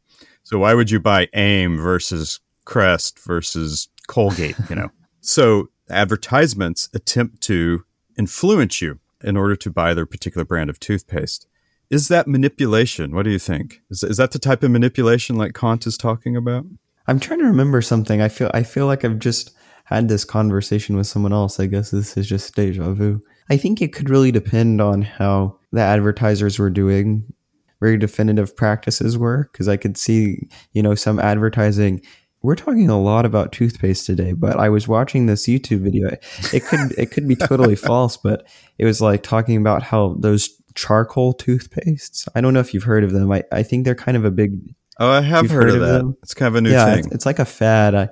[0.46, 4.92] So why would you buy AIM versus Crest versus Colgate, you know?
[5.20, 7.85] so advertisements attempt to
[8.16, 11.48] influence you in order to buy their particular brand of toothpaste.
[11.90, 13.12] Is that manipulation?
[13.12, 13.80] What do you think?
[13.90, 16.64] Is, is that the type of manipulation like Kant is talking about?
[17.09, 18.22] I'm trying to remember something.
[18.22, 19.50] I feel I feel like I've just
[19.87, 21.59] had this conversation with someone else.
[21.59, 23.20] I guess this is just deja vu.
[23.50, 27.32] I think it could really depend on how the advertisers were doing
[27.80, 32.02] very definitive practices were because I could see, you know, some advertising.
[32.42, 36.08] We're talking a lot about toothpaste today, but I was watching this YouTube video.
[36.52, 38.46] It could it could be totally false, but
[38.78, 42.28] it was like talking about how those charcoal toothpastes.
[42.34, 43.32] I don't know if you've heard of them.
[43.32, 44.74] I, I think they're kind of a big.
[44.98, 45.98] Oh, I have heard, heard, of, of that.
[45.98, 46.16] Them.
[46.22, 47.04] It's kind of a new yeah, thing.
[47.06, 47.94] It's, it's like a fad.
[47.94, 48.08] I,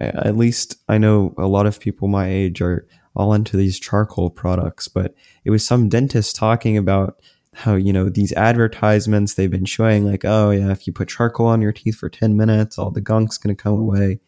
[0.00, 3.80] I, at least I know a lot of people my age are all into these
[3.80, 4.88] charcoal products.
[4.88, 7.16] But it was some dentist talking about
[7.58, 11.46] how you know these advertisements they've been showing like oh yeah if you put charcoal
[11.46, 14.20] on your teeth for 10 minutes all the gunk's going to come away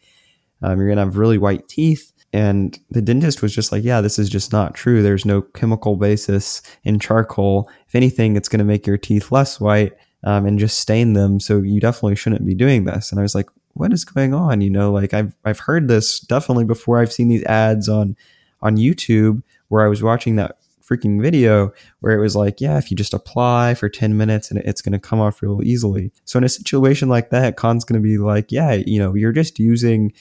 [0.61, 4.01] um, you're going to have really white teeth And the dentist was just like, yeah,
[4.01, 5.01] this is just not true.
[5.03, 7.69] There's no chemical basis in charcoal.
[7.87, 11.39] If anything, it's going to make your teeth less white um, and just stain them.
[11.39, 13.11] So you definitely shouldn't be doing this.
[13.11, 14.61] And I was like, what is going on?
[14.61, 16.99] You know, like I've I've heard this definitely before.
[16.99, 18.15] I've seen these ads on
[18.61, 20.57] on YouTube where I was watching that
[20.91, 24.59] freaking video where it was like, yeah, if you just apply for 10 minutes and
[24.59, 26.11] it's going to come off real easily.
[26.25, 29.31] So in a situation like that, Kant's going to be like, yeah, you know, you're
[29.31, 30.13] just using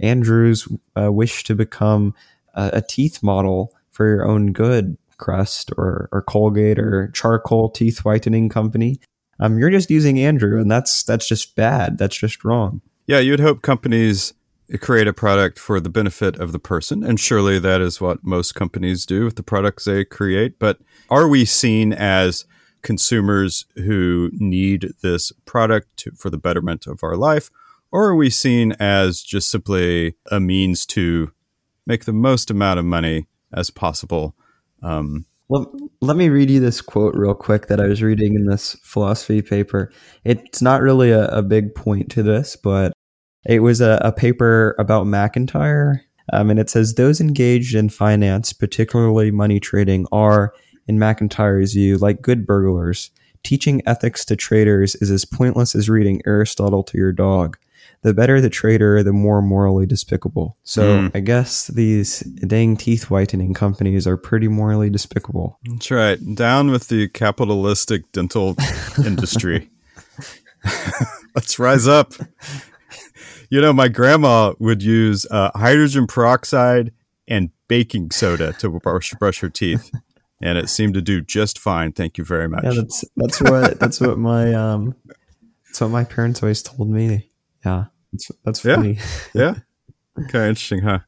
[0.00, 2.14] Andrew's uh, wish to become
[2.54, 8.04] a, a teeth model for your own good, Crest or, or Colgate or charcoal teeth
[8.04, 9.00] whitening company.
[9.38, 11.98] Um, you're just using Andrew, and that's that's just bad.
[11.98, 12.80] That's just wrong.
[13.06, 14.34] Yeah, you'd hope companies
[14.80, 18.54] create a product for the benefit of the person, and surely that is what most
[18.54, 20.58] companies do with the products they create.
[20.58, 20.78] But
[21.10, 22.46] are we seen as
[22.82, 27.50] consumers who need this product to, for the betterment of our life,
[27.90, 31.32] or are we seen as just simply a means to
[31.86, 34.34] make the most amount of money as possible?
[34.82, 35.70] Um, well,
[36.00, 39.42] let me read you this quote real quick that I was reading in this philosophy
[39.42, 39.92] paper.
[40.24, 42.92] It's not really a, a big point to this, but
[43.44, 46.04] it was a, a paper about MacIntyre.
[46.32, 50.54] Um, and it says those engaged in finance, particularly money trading, are,
[50.86, 53.10] in MacIntyre's view, like good burglars.
[53.42, 57.56] Teaching ethics to traders is as pointless as reading Aristotle to your dog
[58.02, 60.56] the better the trader, the more morally despicable.
[60.64, 61.10] So mm.
[61.14, 65.58] I guess these dang teeth whitening companies are pretty morally despicable.
[65.64, 66.18] That's right.
[66.34, 68.56] Down with the capitalistic dental
[69.06, 69.70] industry.
[71.34, 72.12] Let's rise up.
[73.52, 76.90] You know, my grandma would use uh, hydrogen peroxide
[77.28, 79.90] and baking soda to brush, brush her teeth.
[80.40, 81.92] And it seemed to do just fine.
[81.92, 82.64] Thank you very much.
[82.64, 84.96] Yeah, that's that's what that's what my um
[85.66, 87.28] that's what my parents always told me.
[87.62, 87.84] Yeah.
[88.10, 88.98] That's, that's funny.
[89.34, 89.56] Yeah.
[90.16, 90.24] yeah.
[90.24, 90.48] Okay.
[90.48, 91.00] Interesting, huh?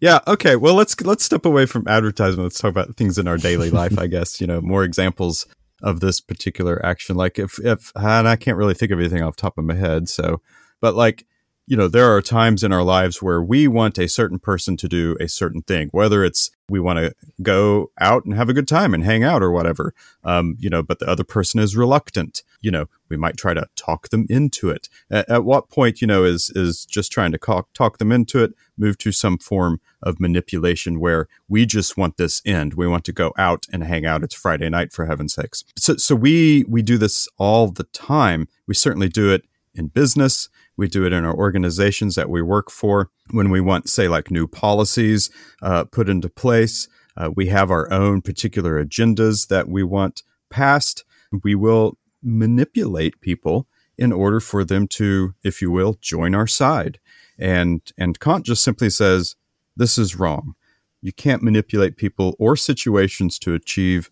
[0.00, 0.20] Yeah.
[0.28, 0.54] Okay.
[0.54, 2.44] Well, let's let's step away from advertisement.
[2.44, 3.98] Let's talk about things in our daily life.
[3.98, 5.48] I guess you know more examples
[5.82, 7.16] of this particular action.
[7.16, 9.74] Like if if and I can't really think of anything off the top of my
[9.74, 10.08] head.
[10.08, 10.40] So,
[10.80, 11.26] but like
[11.70, 14.88] you know, there are times in our lives where we want a certain person to
[14.88, 18.66] do a certain thing, whether it's we want to go out and have a good
[18.66, 22.42] time and hang out or whatever, um, you know, but the other person is reluctant.
[22.60, 24.88] You know, we might try to talk them into it.
[25.12, 28.42] At, at what point, you know, is is just trying to talk, talk them into
[28.42, 32.74] it, move to some form of manipulation where we just want this end.
[32.74, 34.24] We want to go out and hang out.
[34.24, 35.62] It's Friday night, for heaven's sakes.
[35.76, 38.48] So, so we we do this all the time.
[38.66, 39.44] We certainly do it
[39.80, 40.48] in business.
[40.76, 43.10] We do it in our organizations that we work for.
[43.32, 47.92] When we want, say, like new policies uh, put into place, uh, we have our
[47.92, 51.04] own particular agendas that we want passed.
[51.42, 53.66] We will manipulate people
[53.98, 57.00] in order for them to, if you will, join our side.
[57.38, 59.36] And and Kant just simply says
[59.76, 60.54] this is wrong.
[61.02, 64.10] You can't manipulate people or situations to achieve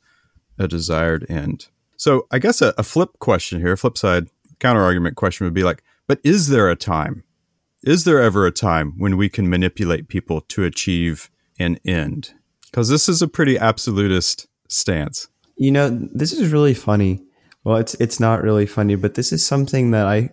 [0.59, 1.69] a desired end.
[1.97, 4.29] So I guess a, a flip question here, flip side
[4.59, 7.25] counter argument question would be like, but is there a time?
[7.85, 12.35] Is there ever a time when we can manipulate people to achieve an end?
[12.65, 15.29] Because this is a pretty absolutist stance.
[15.57, 17.23] You know, this is really funny.
[17.65, 20.31] Well, it's it's not really funny, but this is something that I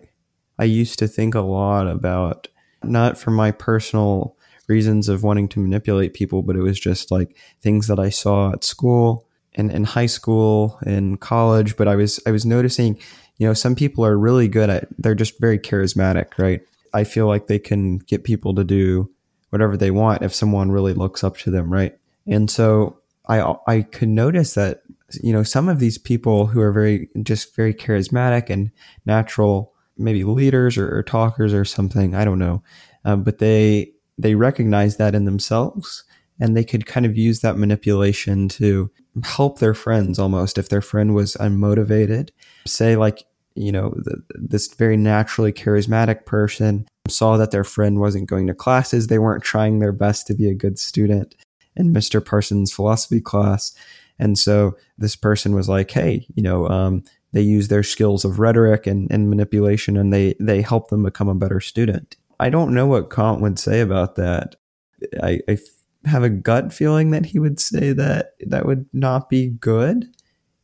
[0.58, 2.48] I used to think a lot about,
[2.82, 4.36] not for my personal
[4.68, 8.52] reasons of wanting to manipulate people, but it was just like things that I saw
[8.52, 11.76] at school and in high school and college.
[11.76, 12.98] But I was I was noticing
[13.38, 16.60] you know, some people are really good at, they're just very charismatic, right?
[16.94, 19.10] I feel like they can get people to do
[19.50, 21.96] whatever they want if someone really looks up to them, right?
[22.26, 24.82] And so I, I could notice that,
[25.22, 28.70] you know, some of these people who are very, just very charismatic and
[29.04, 32.62] natural, maybe leaders or, or talkers or something, I don't know,
[33.04, 36.04] um, but they, they recognize that in themselves
[36.40, 38.90] and they could kind of use that manipulation to
[39.24, 42.30] help their friends almost if their friend was unmotivated.
[42.66, 43.24] Say like
[43.56, 48.54] you know the, this very naturally charismatic person saw that their friend wasn't going to
[48.54, 51.34] classes they weren't trying their best to be a good student
[51.74, 53.74] in mr parsons philosophy class.
[54.18, 58.38] And so this person was like hey you know um, they use their skills of
[58.38, 62.16] rhetoric and, and manipulation and they they help them become a better student.
[62.38, 64.56] I don't know what kant would say about that.
[65.22, 65.58] I, I
[66.06, 70.06] have a gut feeling that he would say that that would not be good,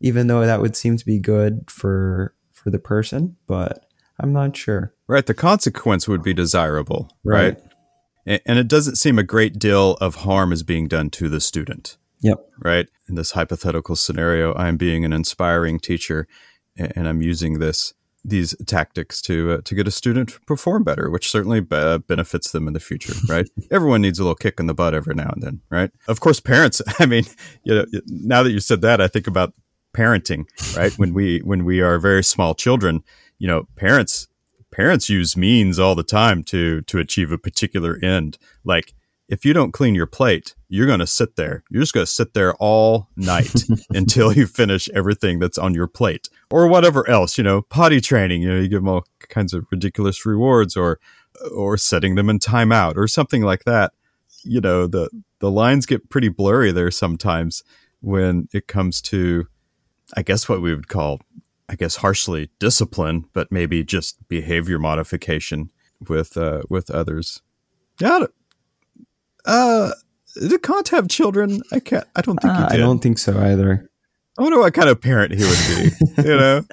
[0.00, 3.86] even though that would seem to be good for for the person, but
[4.20, 4.94] I'm not sure.
[5.08, 7.60] Right, the consequence would be desirable, right?
[8.26, 8.42] right?
[8.46, 11.96] And it doesn't seem a great deal of harm is being done to the student.
[12.20, 12.38] Yep.
[12.64, 12.88] Right?
[13.08, 16.28] In this hypothetical scenario, I'm being an inspiring teacher
[16.76, 17.94] and I'm using this
[18.24, 22.52] these tactics to uh, to get a student to perform better, which certainly be- benefits
[22.52, 23.48] them in the future, right?
[23.70, 25.90] Everyone needs a little kick in the butt every now and then, right?
[26.08, 26.80] Of course, parents.
[26.98, 27.24] I mean,
[27.64, 29.54] you know, now that you said that, I think about
[29.94, 30.46] parenting,
[30.76, 30.92] right?
[30.98, 33.02] when we when we are very small children,
[33.38, 34.28] you know, parents
[34.70, 38.94] parents use means all the time to to achieve a particular end, like
[39.28, 41.62] if you don't clean your plate, you're going to sit there.
[41.68, 43.52] You're just going to sit there all night
[43.90, 48.40] until you finish everything that's on your plate or whatever else, you know, potty training,
[48.40, 50.98] you know, you give them all kinds of ridiculous rewards or,
[51.54, 53.92] or setting them in timeout or something like that.
[54.44, 55.10] You know, the,
[55.40, 57.62] the lines get pretty blurry there sometimes
[58.00, 59.48] when it comes to,
[60.16, 61.20] I guess what we would call,
[61.68, 65.70] I guess harshly discipline, but maybe just behavior modification
[66.08, 67.42] with, uh, with others.
[68.00, 68.24] Yeah,
[69.44, 69.90] uh,
[70.34, 71.62] did Kant have children?
[71.72, 72.04] I can't.
[72.16, 72.72] I don't think uh, he did.
[72.74, 73.88] I don't think so either.
[74.38, 76.22] I wonder what kind of parent he would be.
[76.28, 76.64] you know,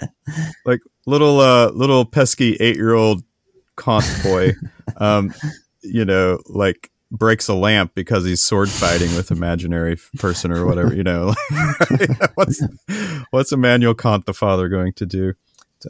[0.65, 3.23] like little uh little pesky eight year old
[3.77, 4.53] Kant boy.
[4.97, 5.33] Um,
[5.81, 10.95] you know, like breaks a lamp because he's sword fighting with imaginary person or whatever.
[10.95, 11.33] You know,
[12.35, 12.61] what's
[13.31, 15.33] what's Immanuel Kant the father going to do?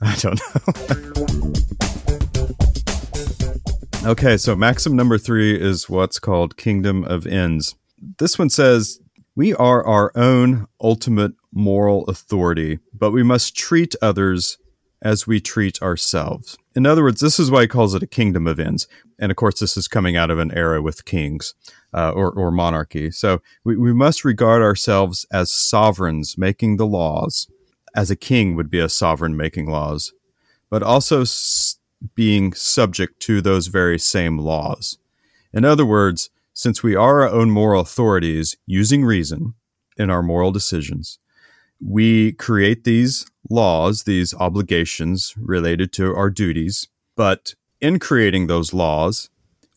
[0.01, 1.53] I don't know.
[4.09, 7.75] Okay, so maxim number three is what's called kingdom of ends.
[8.17, 8.99] This one says,
[9.35, 14.57] We are our own ultimate moral authority, but we must treat others
[14.99, 16.57] as we treat ourselves.
[16.75, 18.87] In other words, this is why he calls it a kingdom of ends.
[19.19, 21.53] And of course, this is coming out of an era with kings
[21.93, 23.11] uh, or, or monarchy.
[23.11, 27.47] So we, we must regard ourselves as sovereigns making the laws,
[27.93, 30.13] as a king would be a sovereign making laws,
[30.67, 31.25] but also
[32.15, 34.97] being subject to those very same laws.
[35.53, 39.53] In other words, since we are our own moral authorities using reason
[39.97, 41.19] in our moral decisions,
[41.81, 46.87] we create these laws, these obligations related to our duties.
[47.15, 49.29] But in creating those laws,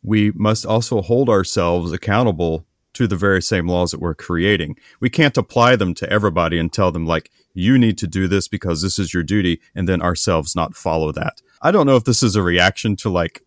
[0.03, 4.77] we must also hold ourselves accountable to the very same laws that we're creating.
[5.01, 8.49] We can't apply them to everybody and tell them, like, you need to do this
[8.49, 11.41] because this is your duty, and then ourselves not follow that.
[11.63, 13.43] I don't know if this is a reaction to like,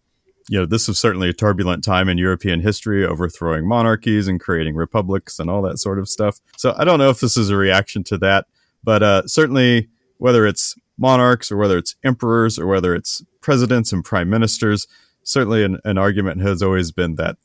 [0.50, 4.76] you know, this was certainly a turbulent time in European history, overthrowing monarchies and creating
[4.76, 6.40] republics and all that sort of stuff.
[6.56, 8.46] So I don't know if this is a reaction to that,
[8.84, 14.04] but uh, certainly whether it's monarchs or whether it's emperors or whether it's presidents and
[14.04, 14.88] prime ministers,
[15.24, 17.38] certainly an, an argument has always been that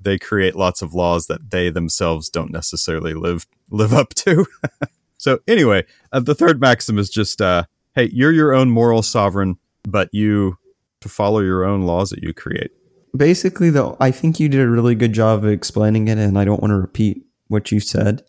[0.00, 4.46] they create lots of laws that they themselves don't necessarily live live up to.
[5.18, 7.64] so anyway, uh, the third maxim is just, uh,
[7.94, 10.58] hey, you're your own moral sovereign but you
[11.00, 12.72] to follow your own laws that you create.
[13.16, 16.44] Basically, though, I think you did a really good job of explaining it, and I
[16.44, 18.22] don't want to repeat what you said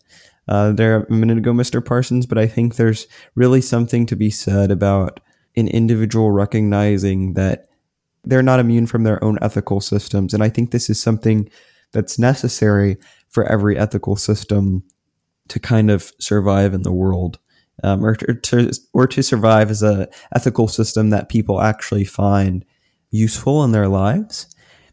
[0.48, 1.84] uh, there a minute ago, Mr.
[1.84, 5.20] Parsons, but I think there's really something to be said about
[5.56, 7.66] an individual recognizing that
[8.24, 10.32] they're not immune from their own ethical systems.
[10.32, 11.50] And I think this is something
[11.92, 12.96] that's necessary
[13.28, 14.84] for every ethical system
[15.48, 17.38] to kind of survive in the world
[17.82, 22.64] um, or, to, or to survive as a ethical system that people actually find
[23.10, 24.46] useful in their lives.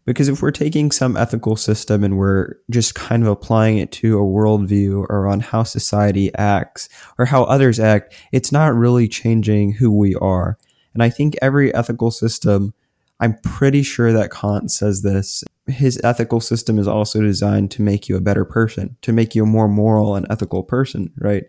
[0.06, 4.20] Because if we're taking some ethical system and we're just kind of applying it to
[4.20, 9.74] a worldview or on how society acts or how others act, it's not really changing
[9.74, 10.60] who we are.
[10.94, 12.76] And I think every ethical system,
[13.20, 15.44] I'm pretty sure that Kant says this.
[15.66, 19.44] His ethical system is also designed to make you a better person, to make you
[19.44, 21.46] a more moral and ethical person, right?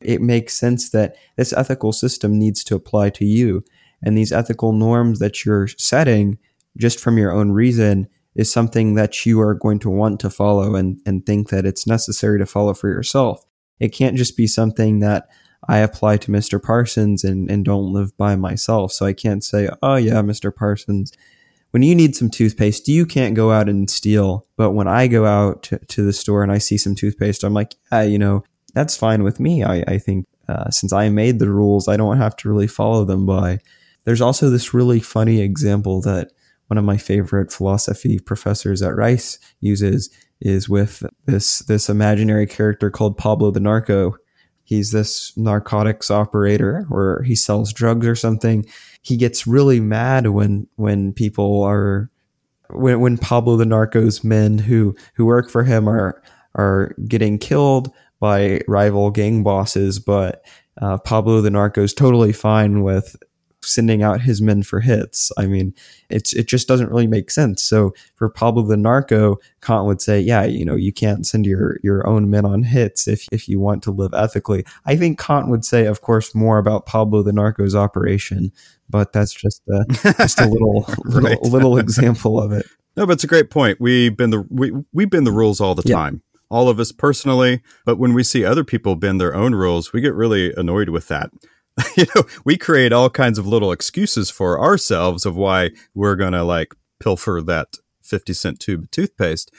[0.00, 3.64] It makes sense that this ethical system needs to apply to you.
[4.02, 6.38] And these ethical norms that you're setting
[6.76, 10.74] just from your own reason is something that you are going to want to follow
[10.74, 13.44] and, and think that it's necessary to follow for yourself.
[13.78, 15.28] It can't just be something that
[15.68, 16.62] I apply to Mr.
[16.62, 18.92] Parsons and, and don't live by myself.
[18.92, 20.54] So I can't say, oh, yeah, Mr.
[20.54, 21.12] Parsons,
[21.72, 24.46] when you need some toothpaste, you can't go out and steal.
[24.56, 27.54] But when I go out to, to the store and I see some toothpaste, I'm
[27.54, 28.44] like, yeah, you know,
[28.74, 29.62] that's fine with me.
[29.64, 33.04] I, I think uh, since I made the rules, I don't have to really follow
[33.04, 33.58] them by.
[34.04, 36.32] There's also this really funny example that
[36.68, 40.10] one of my favorite philosophy professors at Rice uses
[40.40, 44.16] is with this this imaginary character called Pablo the Narco.
[44.62, 48.64] He's this narcotics operator or he sells drugs or something.
[49.02, 52.10] He gets really mad when when people are
[52.70, 56.22] when when Pablo the Narco's men who who work for him are
[56.54, 60.44] are getting killed by rival gang bosses, but
[60.80, 63.16] uh, Pablo the Narco is totally fine with
[63.62, 65.30] sending out his men for hits.
[65.36, 65.74] I mean,
[66.08, 67.62] it's it just doesn't really make sense.
[67.62, 71.78] So for Pablo the narco, Kant would say, yeah, you know, you can't send your
[71.82, 74.64] your own men on hits if if you want to live ethically.
[74.86, 78.52] I think Kant would say, of course, more about Pablo the narco's operation,
[78.88, 79.84] but that's just a,
[80.18, 81.40] just a little right.
[81.42, 82.66] little, little example of it.
[82.96, 83.80] No, but it's a great point.
[83.80, 85.94] We bend the we we bend the rules all the yeah.
[85.94, 89.92] time all of us personally, but when we see other people bend their own rules,
[89.92, 91.30] we get really annoyed with that.
[91.96, 96.32] you know, we create all kinds of little excuses for ourselves of why we're going
[96.32, 99.50] to like pilfer that 50 cent tube of toothpaste.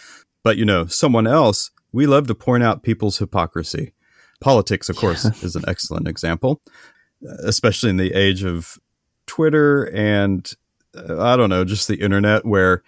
[0.44, 3.94] But, you know, someone else, we love to point out people's hypocrisy.
[4.42, 6.62] Politics, of course, is an excellent example,
[7.44, 8.78] especially in the age of
[9.28, 10.52] Twitter and
[10.96, 12.84] uh, I don't know, just the internet where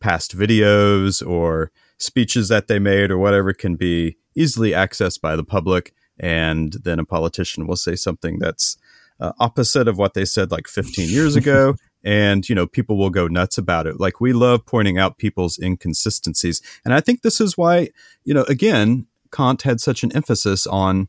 [0.00, 5.44] past videos or speeches that they made or whatever can be easily accessed by the
[5.44, 8.76] public and then a politician will say something that's
[9.20, 11.74] uh, opposite of what they said like 15 years ago
[12.04, 13.98] and you know people will go nuts about it.
[13.98, 17.88] Like we love pointing out people's inconsistencies and i think this is why
[18.24, 21.08] you know again kant had such an emphasis on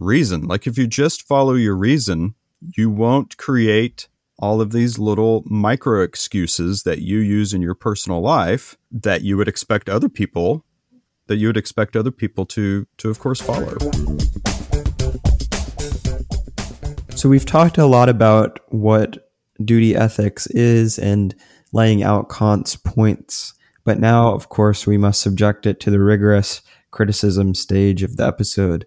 [0.00, 0.46] reason.
[0.46, 2.34] Like if you just follow your reason
[2.76, 4.08] you won't create
[4.38, 9.36] all of these little micro excuses that you use in your personal life that you
[9.36, 10.64] would expect other people
[11.26, 13.76] that you would expect other people to to of course follow.
[17.14, 19.30] So we've talked a lot about what
[19.64, 21.34] duty ethics is and
[21.72, 23.54] laying out Kant's points,
[23.84, 26.60] but now of course we must subject it to the rigorous
[26.90, 28.86] criticism stage of the episode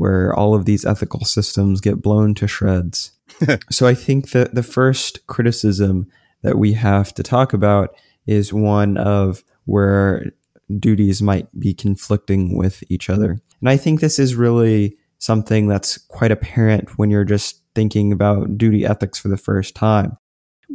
[0.00, 3.12] where all of these ethical systems get blown to shreds.
[3.70, 7.94] so I think that the first criticism that we have to talk about
[8.26, 10.32] is one of where
[10.78, 13.42] duties might be conflicting with each other.
[13.60, 18.56] And I think this is really something that's quite apparent when you're just thinking about
[18.56, 20.16] duty ethics for the first time.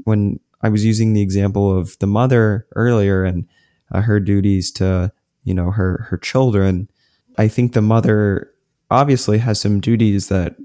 [0.03, 3.47] When I was using the example of the mother earlier and
[3.91, 5.11] uh, her duties to,
[5.43, 6.89] you know, her her children,
[7.39, 8.51] I think the mother
[8.89, 10.55] obviously has some duties that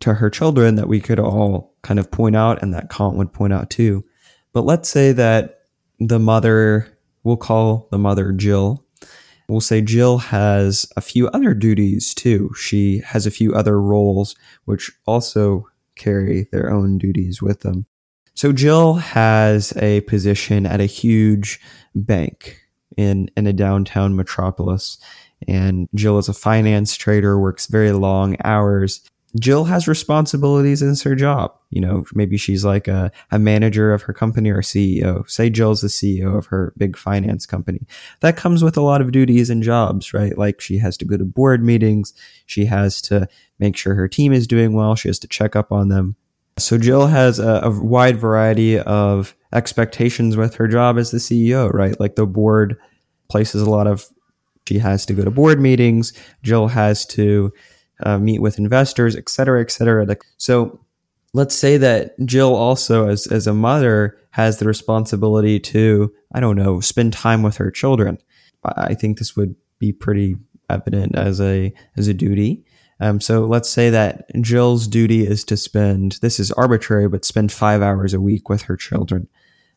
[0.00, 3.32] to her children that we could all kind of point out and that Kant would
[3.32, 4.04] point out too.
[4.52, 5.62] But let's say that
[5.98, 8.84] the mother we'll call the mother Jill.
[9.48, 12.50] We'll say Jill has a few other duties too.
[12.56, 17.86] She has a few other roles which also carry their own duties with them.
[18.34, 21.60] So Jill has a position at a huge
[21.94, 22.60] bank
[22.96, 24.98] in, in a downtown metropolis.
[25.46, 29.08] And Jill is a finance trader, works very long hours,
[29.38, 31.54] Jill has responsibilities in her job.
[31.70, 35.28] You know, maybe she's like a, a manager of her company or CEO.
[35.28, 37.86] Say Jill's the CEO of her big finance company.
[38.20, 40.36] That comes with a lot of duties and jobs, right?
[40.38, 42.14] Like she has to go to board meetings.
[42.46, 43.28] She has to
[43.58, 44.94] make sure her team is doing well.
[44.94, 46.16] She has to check up on them.
[46.58, 51.72] So Jill has a, a wide variety of expectations with her job as the CEO,
[51.72, 51.98] right?
[52.00, 52.78] Like the board
[53.28, 54.06] places a lot of,
[54.68, 56.12] she has to go to board meetings.
[56.42, 57.52] Jill has to
[58.04, 60.16] uh, meet with investors, et cetera, et cetera.
[60.36, 60.78] So
[61.32, 66.56] let's say that Jill also, as, as a mother, has the responsibility to, I don't
[66.56, 68.18] know, spend time with her children.
[68.64, 70.36] I think this would be pretty
[70.68, 72.64] evident as a as a duty.
[73.00, 77.52] Um, so let's say that Jill's duty is to spend this is arbitrary, but spend
[77.52, 79.28] five hours a week with her children.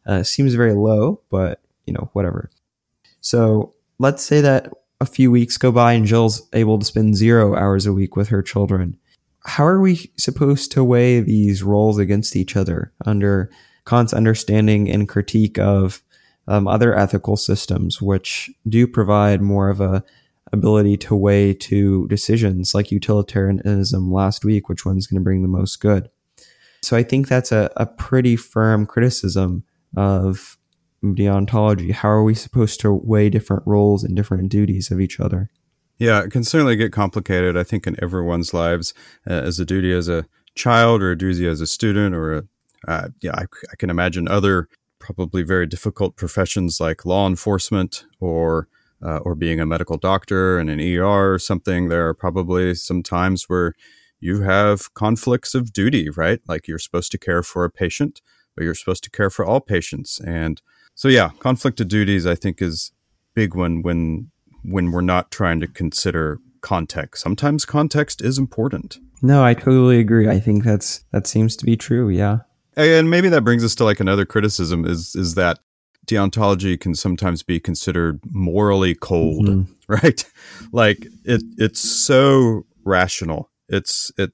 [0.06, 2.50] Uh, seems very low, but you know whatever.
[3.22, 7.56] So let's say that a few weeks go by and Jill's able to spend zero
[7.56, 8.96] hours a week with her children.
[9.46, 13.50] How are we supposed to weigh these roles against each other under
[13.88, 16.04] Kant's understanding and critique of
[16.48, 20.04] um, other ethical systems, which do provide more of a
[20.54, 25.48] ability to weigh two decisions, like utilitarianism last week, which one's going to bring the
[25.48, 26.10] most good?
[26.84, 29.64] So I think that's a, a pretty firm criticism
[29.98, 30.58] of
[31.04, 31.92] deontology?
[31.92, 35.50] How are we supposed to weigh different roles and different duties of each other?
[35.98, 37.56] Yeah, it can certainly get complicated.
[37.56, 38.94] I think in everyone's lives,
[39.30, 40.26] uh, as a duty as a
[40.56, 42.44] child or a duty as a student, or a,
[42.88, 44.68] uh, yeah, I, I, can imagine other
[45.00, 48.68] probably very difficult professions like law enforcement or
[49.04, 51.90] uh, or being a medical doctor and an ER or something.
[51.90, 53.74] There are probably some times where
[54.20, 56.40] you have conflicts of duty, right?
[56.48, 58.22] Like you're supposed to care for a patient,
[58.56, 60.62] but you're supposed to care for all patients, and
[60.96, 62.92] so yeah, conflict of duties I think is
[63.34, 64.32] big one when
[64.64, 67.24] when we're not trying to consider context.
[67.24, 69.00] Sometimes context is important.
[69.22, 70.30] No, I totally agree.
[70.30, 72.40] I think that's that seems to be true, yeah.
[72.76, 75.60] And maybe that brings us to like another criticism is is that
[76.08, 79.72] deontology can sometimes be considered morally cold, mm-hmm.
[79.88, 80.26] right?
[80.72, 83.50] Like it it's so rational.
[83.70, 84.34] It's it's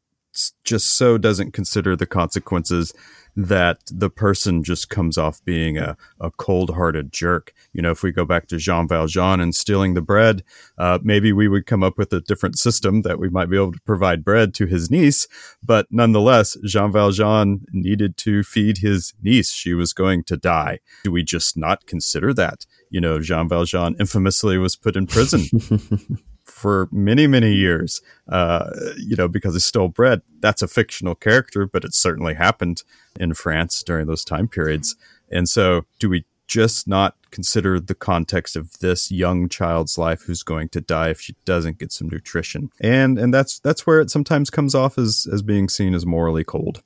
[0.63, 2.93] just so doesn't consider the consequences
[3.38, 7.53] that the person just comes off being a, a cold hearted jerk.
[7.71, 10.43] You know, if we go back to Jean Valjean and stealing the bread,
[10.79, 13.73] uh, maybe we would come up with a different system that we might be able
[13.73, 15.27] to provide bread to his niece.
[15.63, 19.51] But nonetheless, Jean Valjean needed to feed his niece.
[19.51, 20.79] She was going to die.
[21.03, 22.65] Do we just not consider that?
[22.89, 25.43] You know, Jean Valjean infamously was put in prison
[26.57, 30.21] for many, many years, uh, you know, because he stole bread.
[30.39, 32.83] That's a fictional character, but it certainly happened
[33.19, 34.95] in France during those time periods.
[35.31, 40.43] And so, do we just not consider the context of this young child's life who's
[40.43, 42.71] going to die if she doesn't get some nutrition?
[42.81, 46.43] And and that's that's where it sometimes comes off as as being seen as morally
[46.43, 46.81] cold.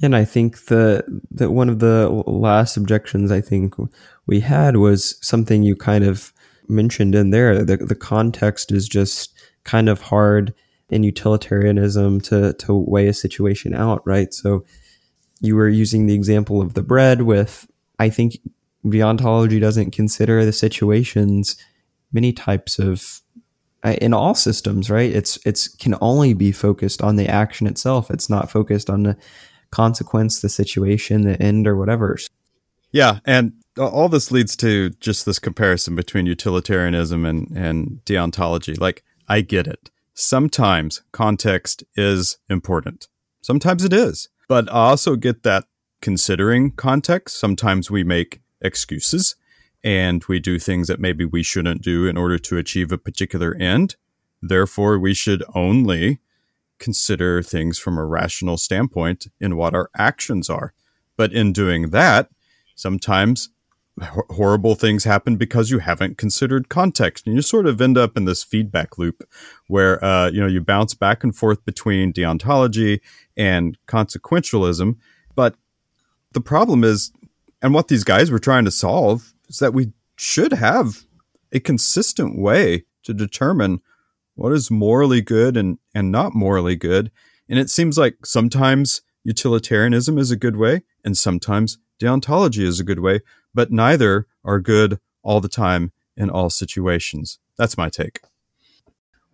[0.00, 3.74] And I think the that one of the last objections I think
[4.26, 6.31] we had was something you kind of
[6.68, 7.64] mentioned in there.
[7.64, 9.34] The, the context is just
[9.64, 10.54] kind of hard
[10.90, 14.32] in utilitarianism to, to weigh a situation out, right?
[14.34, 14.64] So
[15.40, 17.66] you were using the example of the bread with,
[17.98, 18.38] I think
[18.84, 21.56] deontology doesn't consider the situations
[22.12, 23.20] many types of
[23.84, 28.10] uh, in all systems right it's it's can only be focused on the action itself
[28.10, 29.16] it's not focused on the
[29.70, 32.16] consequence the situation the end or whatever
[32.90, 38.78] yeah and all this leads to just this comparison between utilitarianism and, and deontology.
[38.78, 39.90] Like, I get it.
[40.14, 43.08] Sometimes context is important.
[43.40, 44.28] Sometimes it is.
[44.48, 45.64] But I also get that
[46.02, 49.36] considering context, sometimes we make excuses
[49.82, 53.56] and we do things that maybe we shouldn't do in order to achieve a particular
[53.58, 53.96] end.
[54.40, 56.20] Therefore, we should only
[56.78, 60.74] consider things from a rational standpoint in what our actions are.
[61.16, 62.28] But in doing that,
[62.74, 63.50] sometimes
[64.02, 67.26] horrible things happen because you haven't considered context.
[67.26, 69.28] And you sort of end up in this feedback loop
[69.68, 73.00] where uh, you know you bounce back and forth between deontology
[73.36, 74.96] and consequentialism.
[75.34, 75.56] But
[76.32, 77.12] the problem is
[77.60, 81.04] and what these guys were trying to solve is that we should have
[81.52, 83.80] a consistent way to determine
[84.34, 87.10] what is morally good and and not morally good.
[87.48, 92.84] And it seems like sometimes utilitarianism is a good way and sometimes deontology is a
[92.84, 93.20] good way
[93.54, 97.38] but neither are good all the time in all situations.
[97.56, 98.20] That's my take.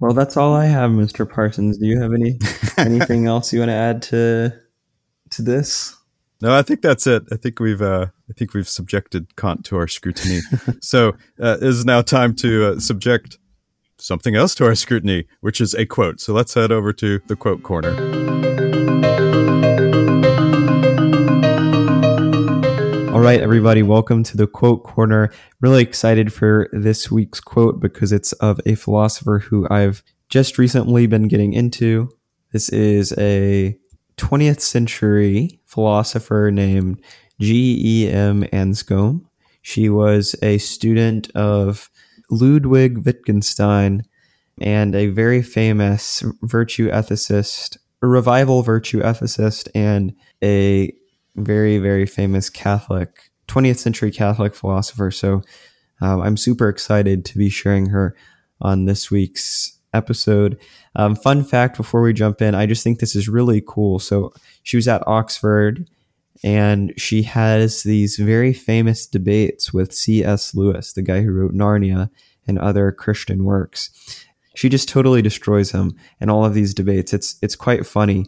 [0.00, 1.28] Well, that's all I have, Mr.
[1.28, 1.78] Parsons.
[1.78, 2.38] Do you have any
[2.78, 4.52] anything else you want to add to
[5.30, 5.96] to this?
[6.40, 7.24] No, I think that's it.
[7.32, 10.40] I think we've uh, I think we've subjected Kant to our scrutiny.
[10.80, 13.38] so uh, it is now time to uh, subject
[13.98, 16.20] something else to our scrutiny, which is a quote.
[16.20, 18.57] So let's head over to the quote corner.
[23.18, 25.32] All right, everybody, welcome to the quote corner.
[25.60, 31.08] Really excited for this week's quote because it's of a philosopher who I've just recently
[31.08, 32.10] been getting into.
[32.52, 33.76] This is a
[34.18, 37.02] 20th century philosopher named
[37.40, 38.44] G.E.M.
[38.52, 39.24] Anscombe.
[39.62, 41.90] She was a student of
[42.30, 44.04] Ludwig Wittgenstein
[44.60, 50.92] and a very famous virtue ethicist, revival virtue ethicist, and a
[51.44, 55.10] very, very famous Catholic, 20th century Catholic philosopher.
[55.10, 55.42] So
[56.00, 58.14] um, I'm super excited to be sharing her
[58.60, 60.58] on this week's episode.
[60.96, 63.98] Um, fun fact before we jump in, I just think this is really cool.
[63.98, 64.32] So
[64.62, 65.88] she was at Oxford
[66.44, 70.54] and she has these very famous debates with C.S.
[70.54, 72.10] Lewis, the guy who wrote Narnia
[72.46, 73.90] and other Christian works.
[74.54, 77.12] She just totally destroys him in all of these debates.
[77.12, 78.26] It's it's quite funny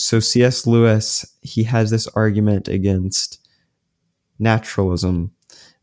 [0.00, 0.66] so C.S.
[0.66, 3.38] Lewis he has this argument against
[4.38, 5.32] naturalism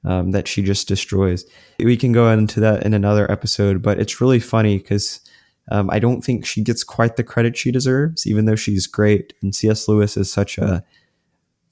[0.03, 1.45] um, that she just destroys.
[1.79, 5.21] We can go into that in another episode, but it's really funny because
[5.69, 9.33] um, I don't think she gets quite the credit she deserves, even though she's great.
[9.41, 9.87] And C.S.
[9.87, 10.83] Lewis is such a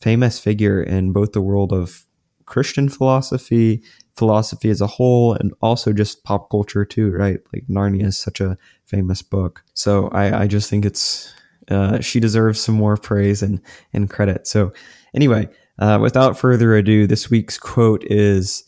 [0.02, 2.06] famous figure in both the world of
[2.46, 3.82] Christian philosophy,
[4.18, 7.40] philosophy as a whole, and also just pop culture too, right?
[7.54, 9.64] Like Narnia is such a famous book.
[9.74, 11.34] So I, I just think it's
[11.70, 13.62] uh, she deserves some more praise and,
[13.94, 14.48] and credit.
[14.48, 14.74] So,
[15.14, 15.50] anyway,
[15.80, 18.64] uh, without further ado, this week's quote is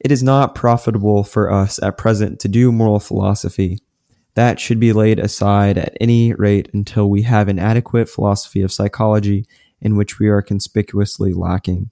[0.00, 3.78] It is not profitable for us at present to do moral philosophy.
[4.34, 8.72] That should be laid aside at any rate until we have an adequate philosophy of
[8.72, 9.46] psychology
[9.80, 11.90] in which we are conspicuously lacking.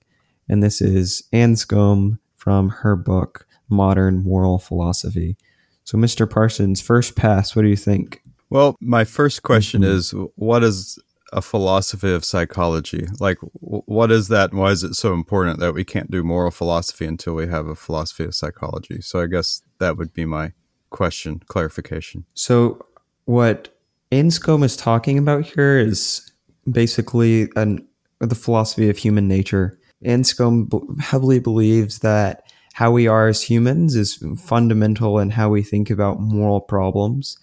[0.48, 5.38] And this is Anscombe from her book, Modern Moral Philosophy.
[5.84, 6.28] So, Mr.
[6.28, 8.22] Parsons, first pass, what do you think?
[8.54, 9.96] Well, my first question mm-hmm.
[9.96, 10.96] is what is
[11.32, 13.04] a philosophy of psychology?
[13.18, 16.52] Like, what is that and why is it so important that we can't do moral
[16.52, 19.00] philosophy until we have a philosophy of psychology?
[19.00, 20.52] So, I guess that would be my
[20.90, 22.26] question, clarification.
[22.34, 22.86] So,
[23.24, 23.76] what
[24.12, 26.30] Anscombe is talking about here is
[26.70, 27.84] basically an,
[28.20, 29.80] the philosophy of human nature.
[30.04, 32.44] Anscombe heavily believes that
[32.74, 37.36] how we are as humans is fundamental in how we think about moral problems.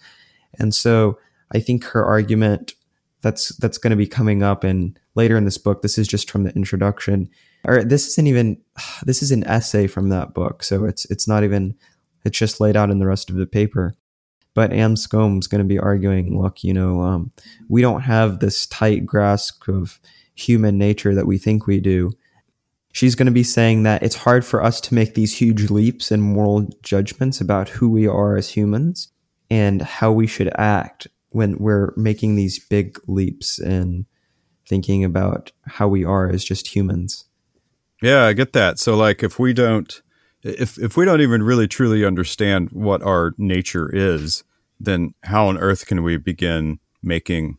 [0.58, 1.18] And so
[1.54, 2.74] I think her argument
[3.22, 5.82] that's that's going to be coming up in later in this book.
[5.82, 7.30] This is just from the introduction.
[7.64, 8.60] Or this isn't even
[9.04, 10.62] this is an essay from that book.
[10.62, 11.74] So it's it's not even
[12.24, 13.94] it's just laid out in the rest of the paper.
[14.54, 17.32] But Anscombe's going to be arguing, look, you know, um,
[17.70, 19.98] we don't have this tight grasp of
[20.34, 22.12] human nature that we think we do.
[22.92, 26.12] She's going to be saying that it's hard for us to make these huge leaps
[26.12, 29.11] in moral judgments about who we are as humans
[29.52, 34.06] and how we should act when we're making these big leaps in
[34.66, 37.26] thinking about how we are as just humans.
[38.00, 38.78] Yeah, I get that.
[38.78, 40.00] So like if we don't
[40.42, 44.42] if if we don't even really truly understand what our nature is,
[44.80, 47.58] then how on earth can we begin making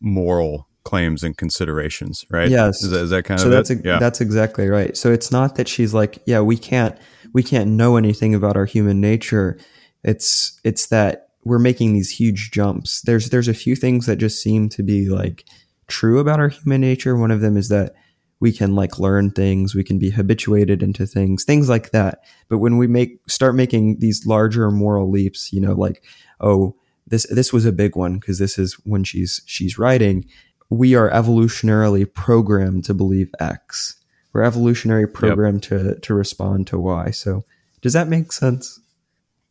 [0.00, 2.48] moral claims and considerations, right?
[2.48, 2.80] Yes.
[2.84, 3.80] Is that, is that kind so of that's it?
[3.80, 4.96] A, that's exactly right.
[4.96, 6.96] So it's not that she's like, yeah, we can't
[7.32, 9.58] we can't know anything about our human nature.
[10.04, 13.02] It's it's that we're making these huge jumps.
[13.02, 15.44] There's there's a few things that just seem to be like
[15.86, 17.16] true about our human nature.
[17.16, 17.94] One of them is that
[18.40, 22.22] we can like learn things, we can be habituated into things, things like that.
[22.48, 26.04] But when we make start making these larger moral leaps, you know, like
[26.40, 26.76] oh,
[27.06, 30.26] this this was a big one because this is when she's she's writing,
[30.70, 33.96] we are evolutionarily programmed to believe X.
[34.32, 35.80] We're evolutionary programmed yep.
[35.80, 37.10] to to respond to Y.
[37.10, 37.44] So,
[37.80, 38.80] does that make sense?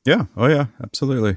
[0.07, 0.27] Yeah.
[0.37, 1.35] Oh yeah, absolutely.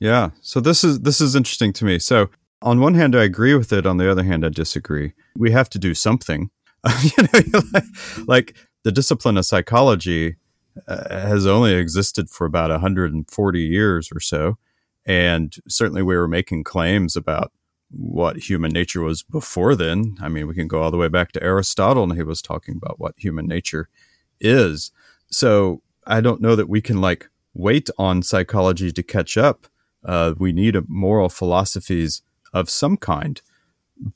[0.00, 0.30] Yeah.
[0.42, 2.00] So this is this is interesting to me.
[2.00, 2.28] So
[2.60, 3.86] on one hand, I agree with it.
[3.86, 5.12] On the other hand, I disagree.
[5.36, 6.50] We have to do something.
[7.02, 7.84] you know, like,
[8.26, 10.36] like, the discipline of psychology
[10.88, 14.58] uh, has only existed for about 140 years or so.
[15.06, 17.52] And certainly we were making claims about
[17.90, 20.16] what human nature was before then.
[20.20, 22.76] I mean, we can go all the way back to Aristotle, and he was talking
[22.76, 23.88] about what human nature
[24.40, 24.90] is.
[25.30, 29.66] So I don't know that we can like wait on psychology to catch up.
[30.04, 32.22] Uh, we need moral philosophies
[32.52, 33.42] of some kind.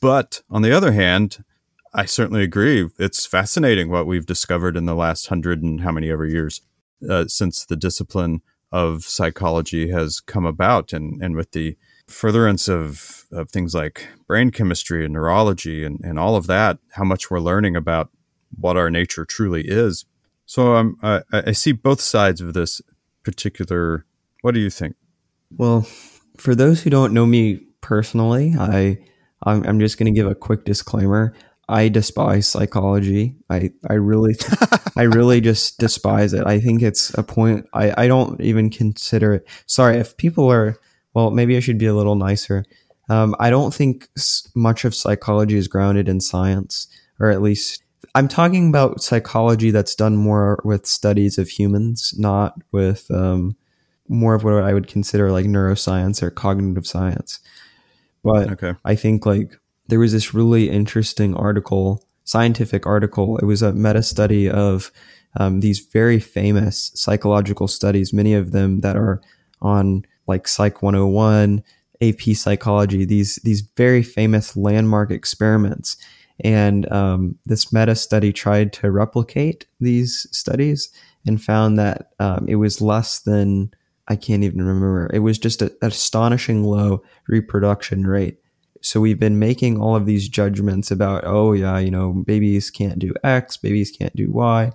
[0.00, 1.44] But on the other hand,
[1.92, 2.88] I certainly agree.
[2.98, 6.62] It's fascinating what we've discovered in the last hundred and how many ever years
[7.08, 8.40] uh, since the discipline
[8.72, 11.76] of psychology has come about, and and with the
[12.08, 17.04] furtherance of, of things like brain chemistry and neurology and, and all of that, how
[17.04, 18.10] much we're learning about
[18.58, 20.04] what our nature truly is.
[20.46, 22.82] So um, I, I see both sides of this
[23.24, 24.06] particular.
[24.42, 24.96] What do you think?
[25.56, 25.86] Well,
[26.36, 28.98] for those who don't know me personally, I
[29.44, 31.34] I'm, I'm just going to give a quick disclaimer.
[31.68, 33.36] I despise psychology.
[33.48, 34.36] I, I really,
[34.96, 36.46] I really just despise it.
[36.46, 37.66] I think it's a point.
[37.72, 39.48] I, I don't even consider it.
[39.66, 40.76] Sorry, if people are,
[41.14, 42.64] well, maybe I should be a little nicer.
[43.08, 44.08] Um, I don't think
[44.54, 46.88] much of psychology is grounded in science,
[47.20, 47.82] or at least
[48.14, 53.56] I'm talking about psychology that's done more with studies of humans, not with um,
[54.08, 57.40] more of what I would consider like neuroscience or cognitive science.
[58.22, 58.74] But okay.
[58.84, 59.58] I think like
[59.88, 63.36] there was this really interesting article, scientific article.
[63.38, 64.92] It was a meta study of
[65.36, 69.20] um, these very famous psychological studies, many of them that are
[69.60, 71.62] on like Psych 101,
[72.00, 75.96] AP Psychology, these, these very famous landmark experiments.
[76.40, 80.90] And um, this meta study tried to replicate these studies
[81.26, 83.72] and found that um, it was less than,
[84.08, 88.38] I can't even remember, it was just an astonishing low reproduction rate.
[88.80, 92.98] So we've been making all of these judgments about, oh yeah, you know, babies can't
[92.98, 94.72] do X, babies can't do Y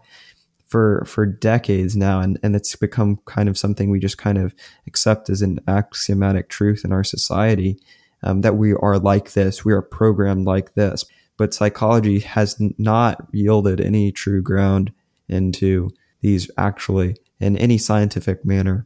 [0.66, 2.20] for for decades now.
[2.20, 4.56] And, and it's become kind of something we just kind of
[4.88, 7.80] accept as an axiomatic truth in our society
[8.24, 11.06] um, that we are like this we are programmed like this
[11.40, 14.94] but psychology has not yielded any true ground
[15.28, 15.90] into
[16.22, 18.86] these actually in any scientific manner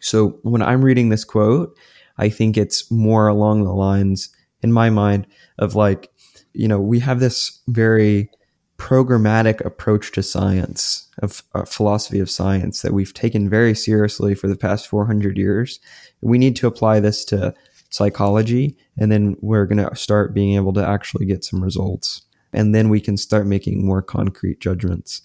[0.00, 1.74] so when i'm reading this quote
[2.20, 4.28] I think it's more along the lines,
[4.62, 5.26] in my mind,
[5.58, 6.10] of like,
[6.52, 8.30] you know, we have this very
[8.76, 14.48] programmatic approach to science, of uh, philosophy of science that we've taken very seriously for
[14.48, 15.80] the past 400 years.
[16.20, 17.54] We need to apply this to
[17.90, 22.22] psychology, and then we're going to start being able to actually get some results.
[22.52, 25.22] And then we can start making more concrete judgments.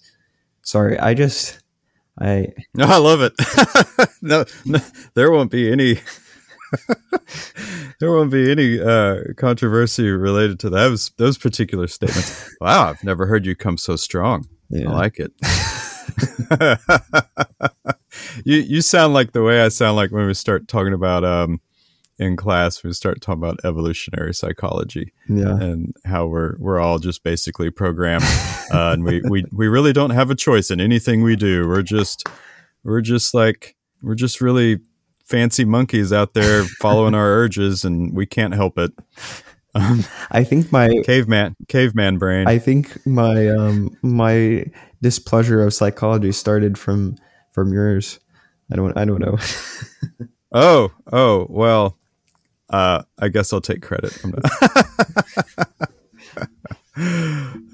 [0.62, 1.60] Sorry, I just,
[2.20, 2.52] I.
[2.74, 3.32] No, I love it.
[4.22, 4.78] no, no,
[5.14, 5.98] there won't be any
[8.00, 12.54] there won't be any uh, controversy related to those those particular statements.
[12.60, 14.46] wow, I've never heard you come so strong.
[14.68, 14.90] Yeah.
[14.90, 15.32] I like it.
[18.44, 21.60] you you sound like the way I sound like when we start talking about um,
[22.18, 25.56] in class we start talking about evolutionary psychology Yeah.
[25.60, 28.24] and how we're we're all just basically programmed
[28.72, 31.82] uh, and we, we we really don't have a choice in anything we do we're
[31.82, 32.26] just
[32.84, 34.78] we're just like we're just really
[35.24, 38.92] fancy monkeys out there following our urges and we can't help it
[40.30, 44.64] I think my caveman caveman brain I think my um my
[45.02, 47.16] displeasure of psychology started from
[47.52, 48.18] from yours.
[48.72, 49.36] I don't I don't know.
[50.52, 51.98] oh oh well
[52.70, 54.12] uh i guess i'll take credit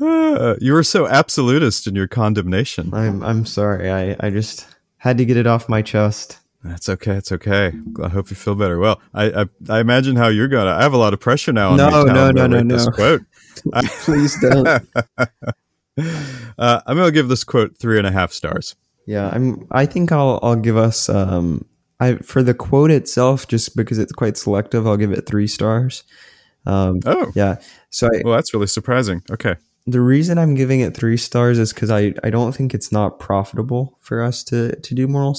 [0.00, 3.90] Uh, you were so absolutist in your condemnation I'm I'm sorry.
[3.90, 4.66] I I just
[4.98, 6.38] had to get it off my chest.
[6.64, 7.12] That's okay.
[7.12, 7.72] It's okay.
[8.02, 8.78] I hope you feel better.
[8.78, 10.70] Well, I I, I imagine how you're gonna.
[10.72, 11.70] I have a lot of pressure now.
[11.70, 12.92] On No, no, no, no, This no.
[12.92, 13.22] quote.
[14.04, 14.68] Please don't.
[16.58, 18.76] Uh, I'm gonna give this quote three and a half stars.
[19.06, 19.66] Yeah, I'm.
[19.70, 21.66] I think I'll I'll give us um.
[22.02, 26.04] I for the quote itself, just because it's quite selective, I'll give it three stars.
[26.66, 27.00] Um.
[27.06, 27.56] Oh, Yeah.
[27.90, 29.22] So I, well, that's really surprising.
[29.30, 29.56] Okay.
[29.86, 33.18] the reason I'm giving it three stars is because I, I don't think it's not
[33.18, 35.36] profitable for us to, to do moral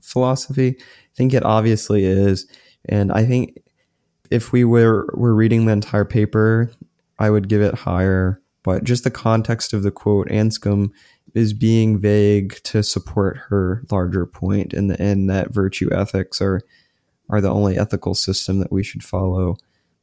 [0.00, 0.76] philosophy.
[0.78, 2.46] I think it obviously is.
[2.86, 3.62] And I think
[4.30, 6.70] if we were, were reading the entire paper,
[7.18, 8.40] I would give it higher.
[8.62, 10.90] But just the context of the quote, Anscombe
[11.34, 16.60] is being vague to support her larger point in the end that virtue ethics are
[17.28, 19.56] are the only ethical system that we should follow.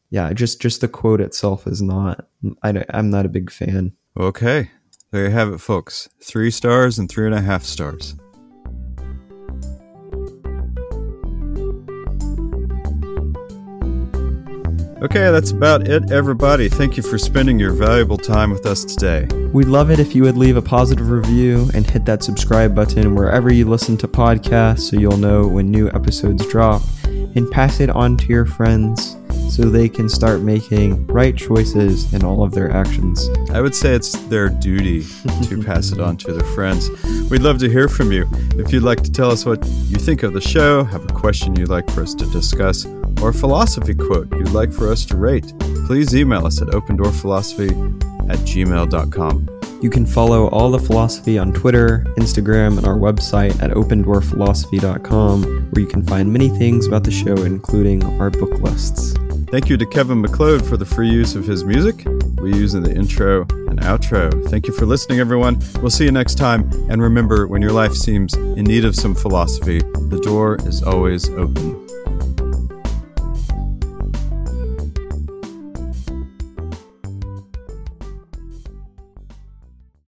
[0.10, 2.28] Yeah, just just the quote itself is not.
[2.64, 3.94] I, I'm not a big fan.
[4.20, 4.72] Okay.
[5.12, 6.10] There you have it, folks.
[6.22, 8.16] Three stars and three and a half stars.
[15.02, 16.68] Okay, that's about it, everybody.
[16.68, 19.26] Thank you for spending your valuable time with us today.
[19.54, 23.16] We'd love it if you would leave a positive review and hit that subscribe button
[23.16, 27.90] wherever you listen to podcasts so you'll know when new episodes drop and pass it
[27.90, 29.16] on to your friends
[29.50, 33.30] so they can start making right choices in all of their actions.
[33.52, 35.04] I would say it's their duty
[35.44, 36.90] to pass it on to their friends.
[37.30, 38.28] We'd love to hear from you.
[38.58, 41.56] If you'd like to tell us what you think of the show, have a question
[41.56, 42.86] you'd like for us to discuss,
[43.22, 45.54] or a philosophy quote you'd like for us to rate,
[45.86, 47.70] please email us at opendoorphilosophy
[48.30, 49.60] at gmail.com.
[49.82, 55.82] You can follow all the philosophy on Twitter, Instagram, and our website at opendoorphilosophy.com, where
[55.82, 59.14] you can find many things about the show, including our book lists.
[59.50, 62.06] Thank you to Kevin MacLeod for the free use of his music
[62.40, 64.48] we use in the intro and outro.
[64.50, 65.60] Thank you for listening, everyone.
[65.82, 66.70] We'll see you next time.
[66.90, 71.30] And remember, when your life seems in need of some philosophy, the door is always
[71.30, 71.89] open.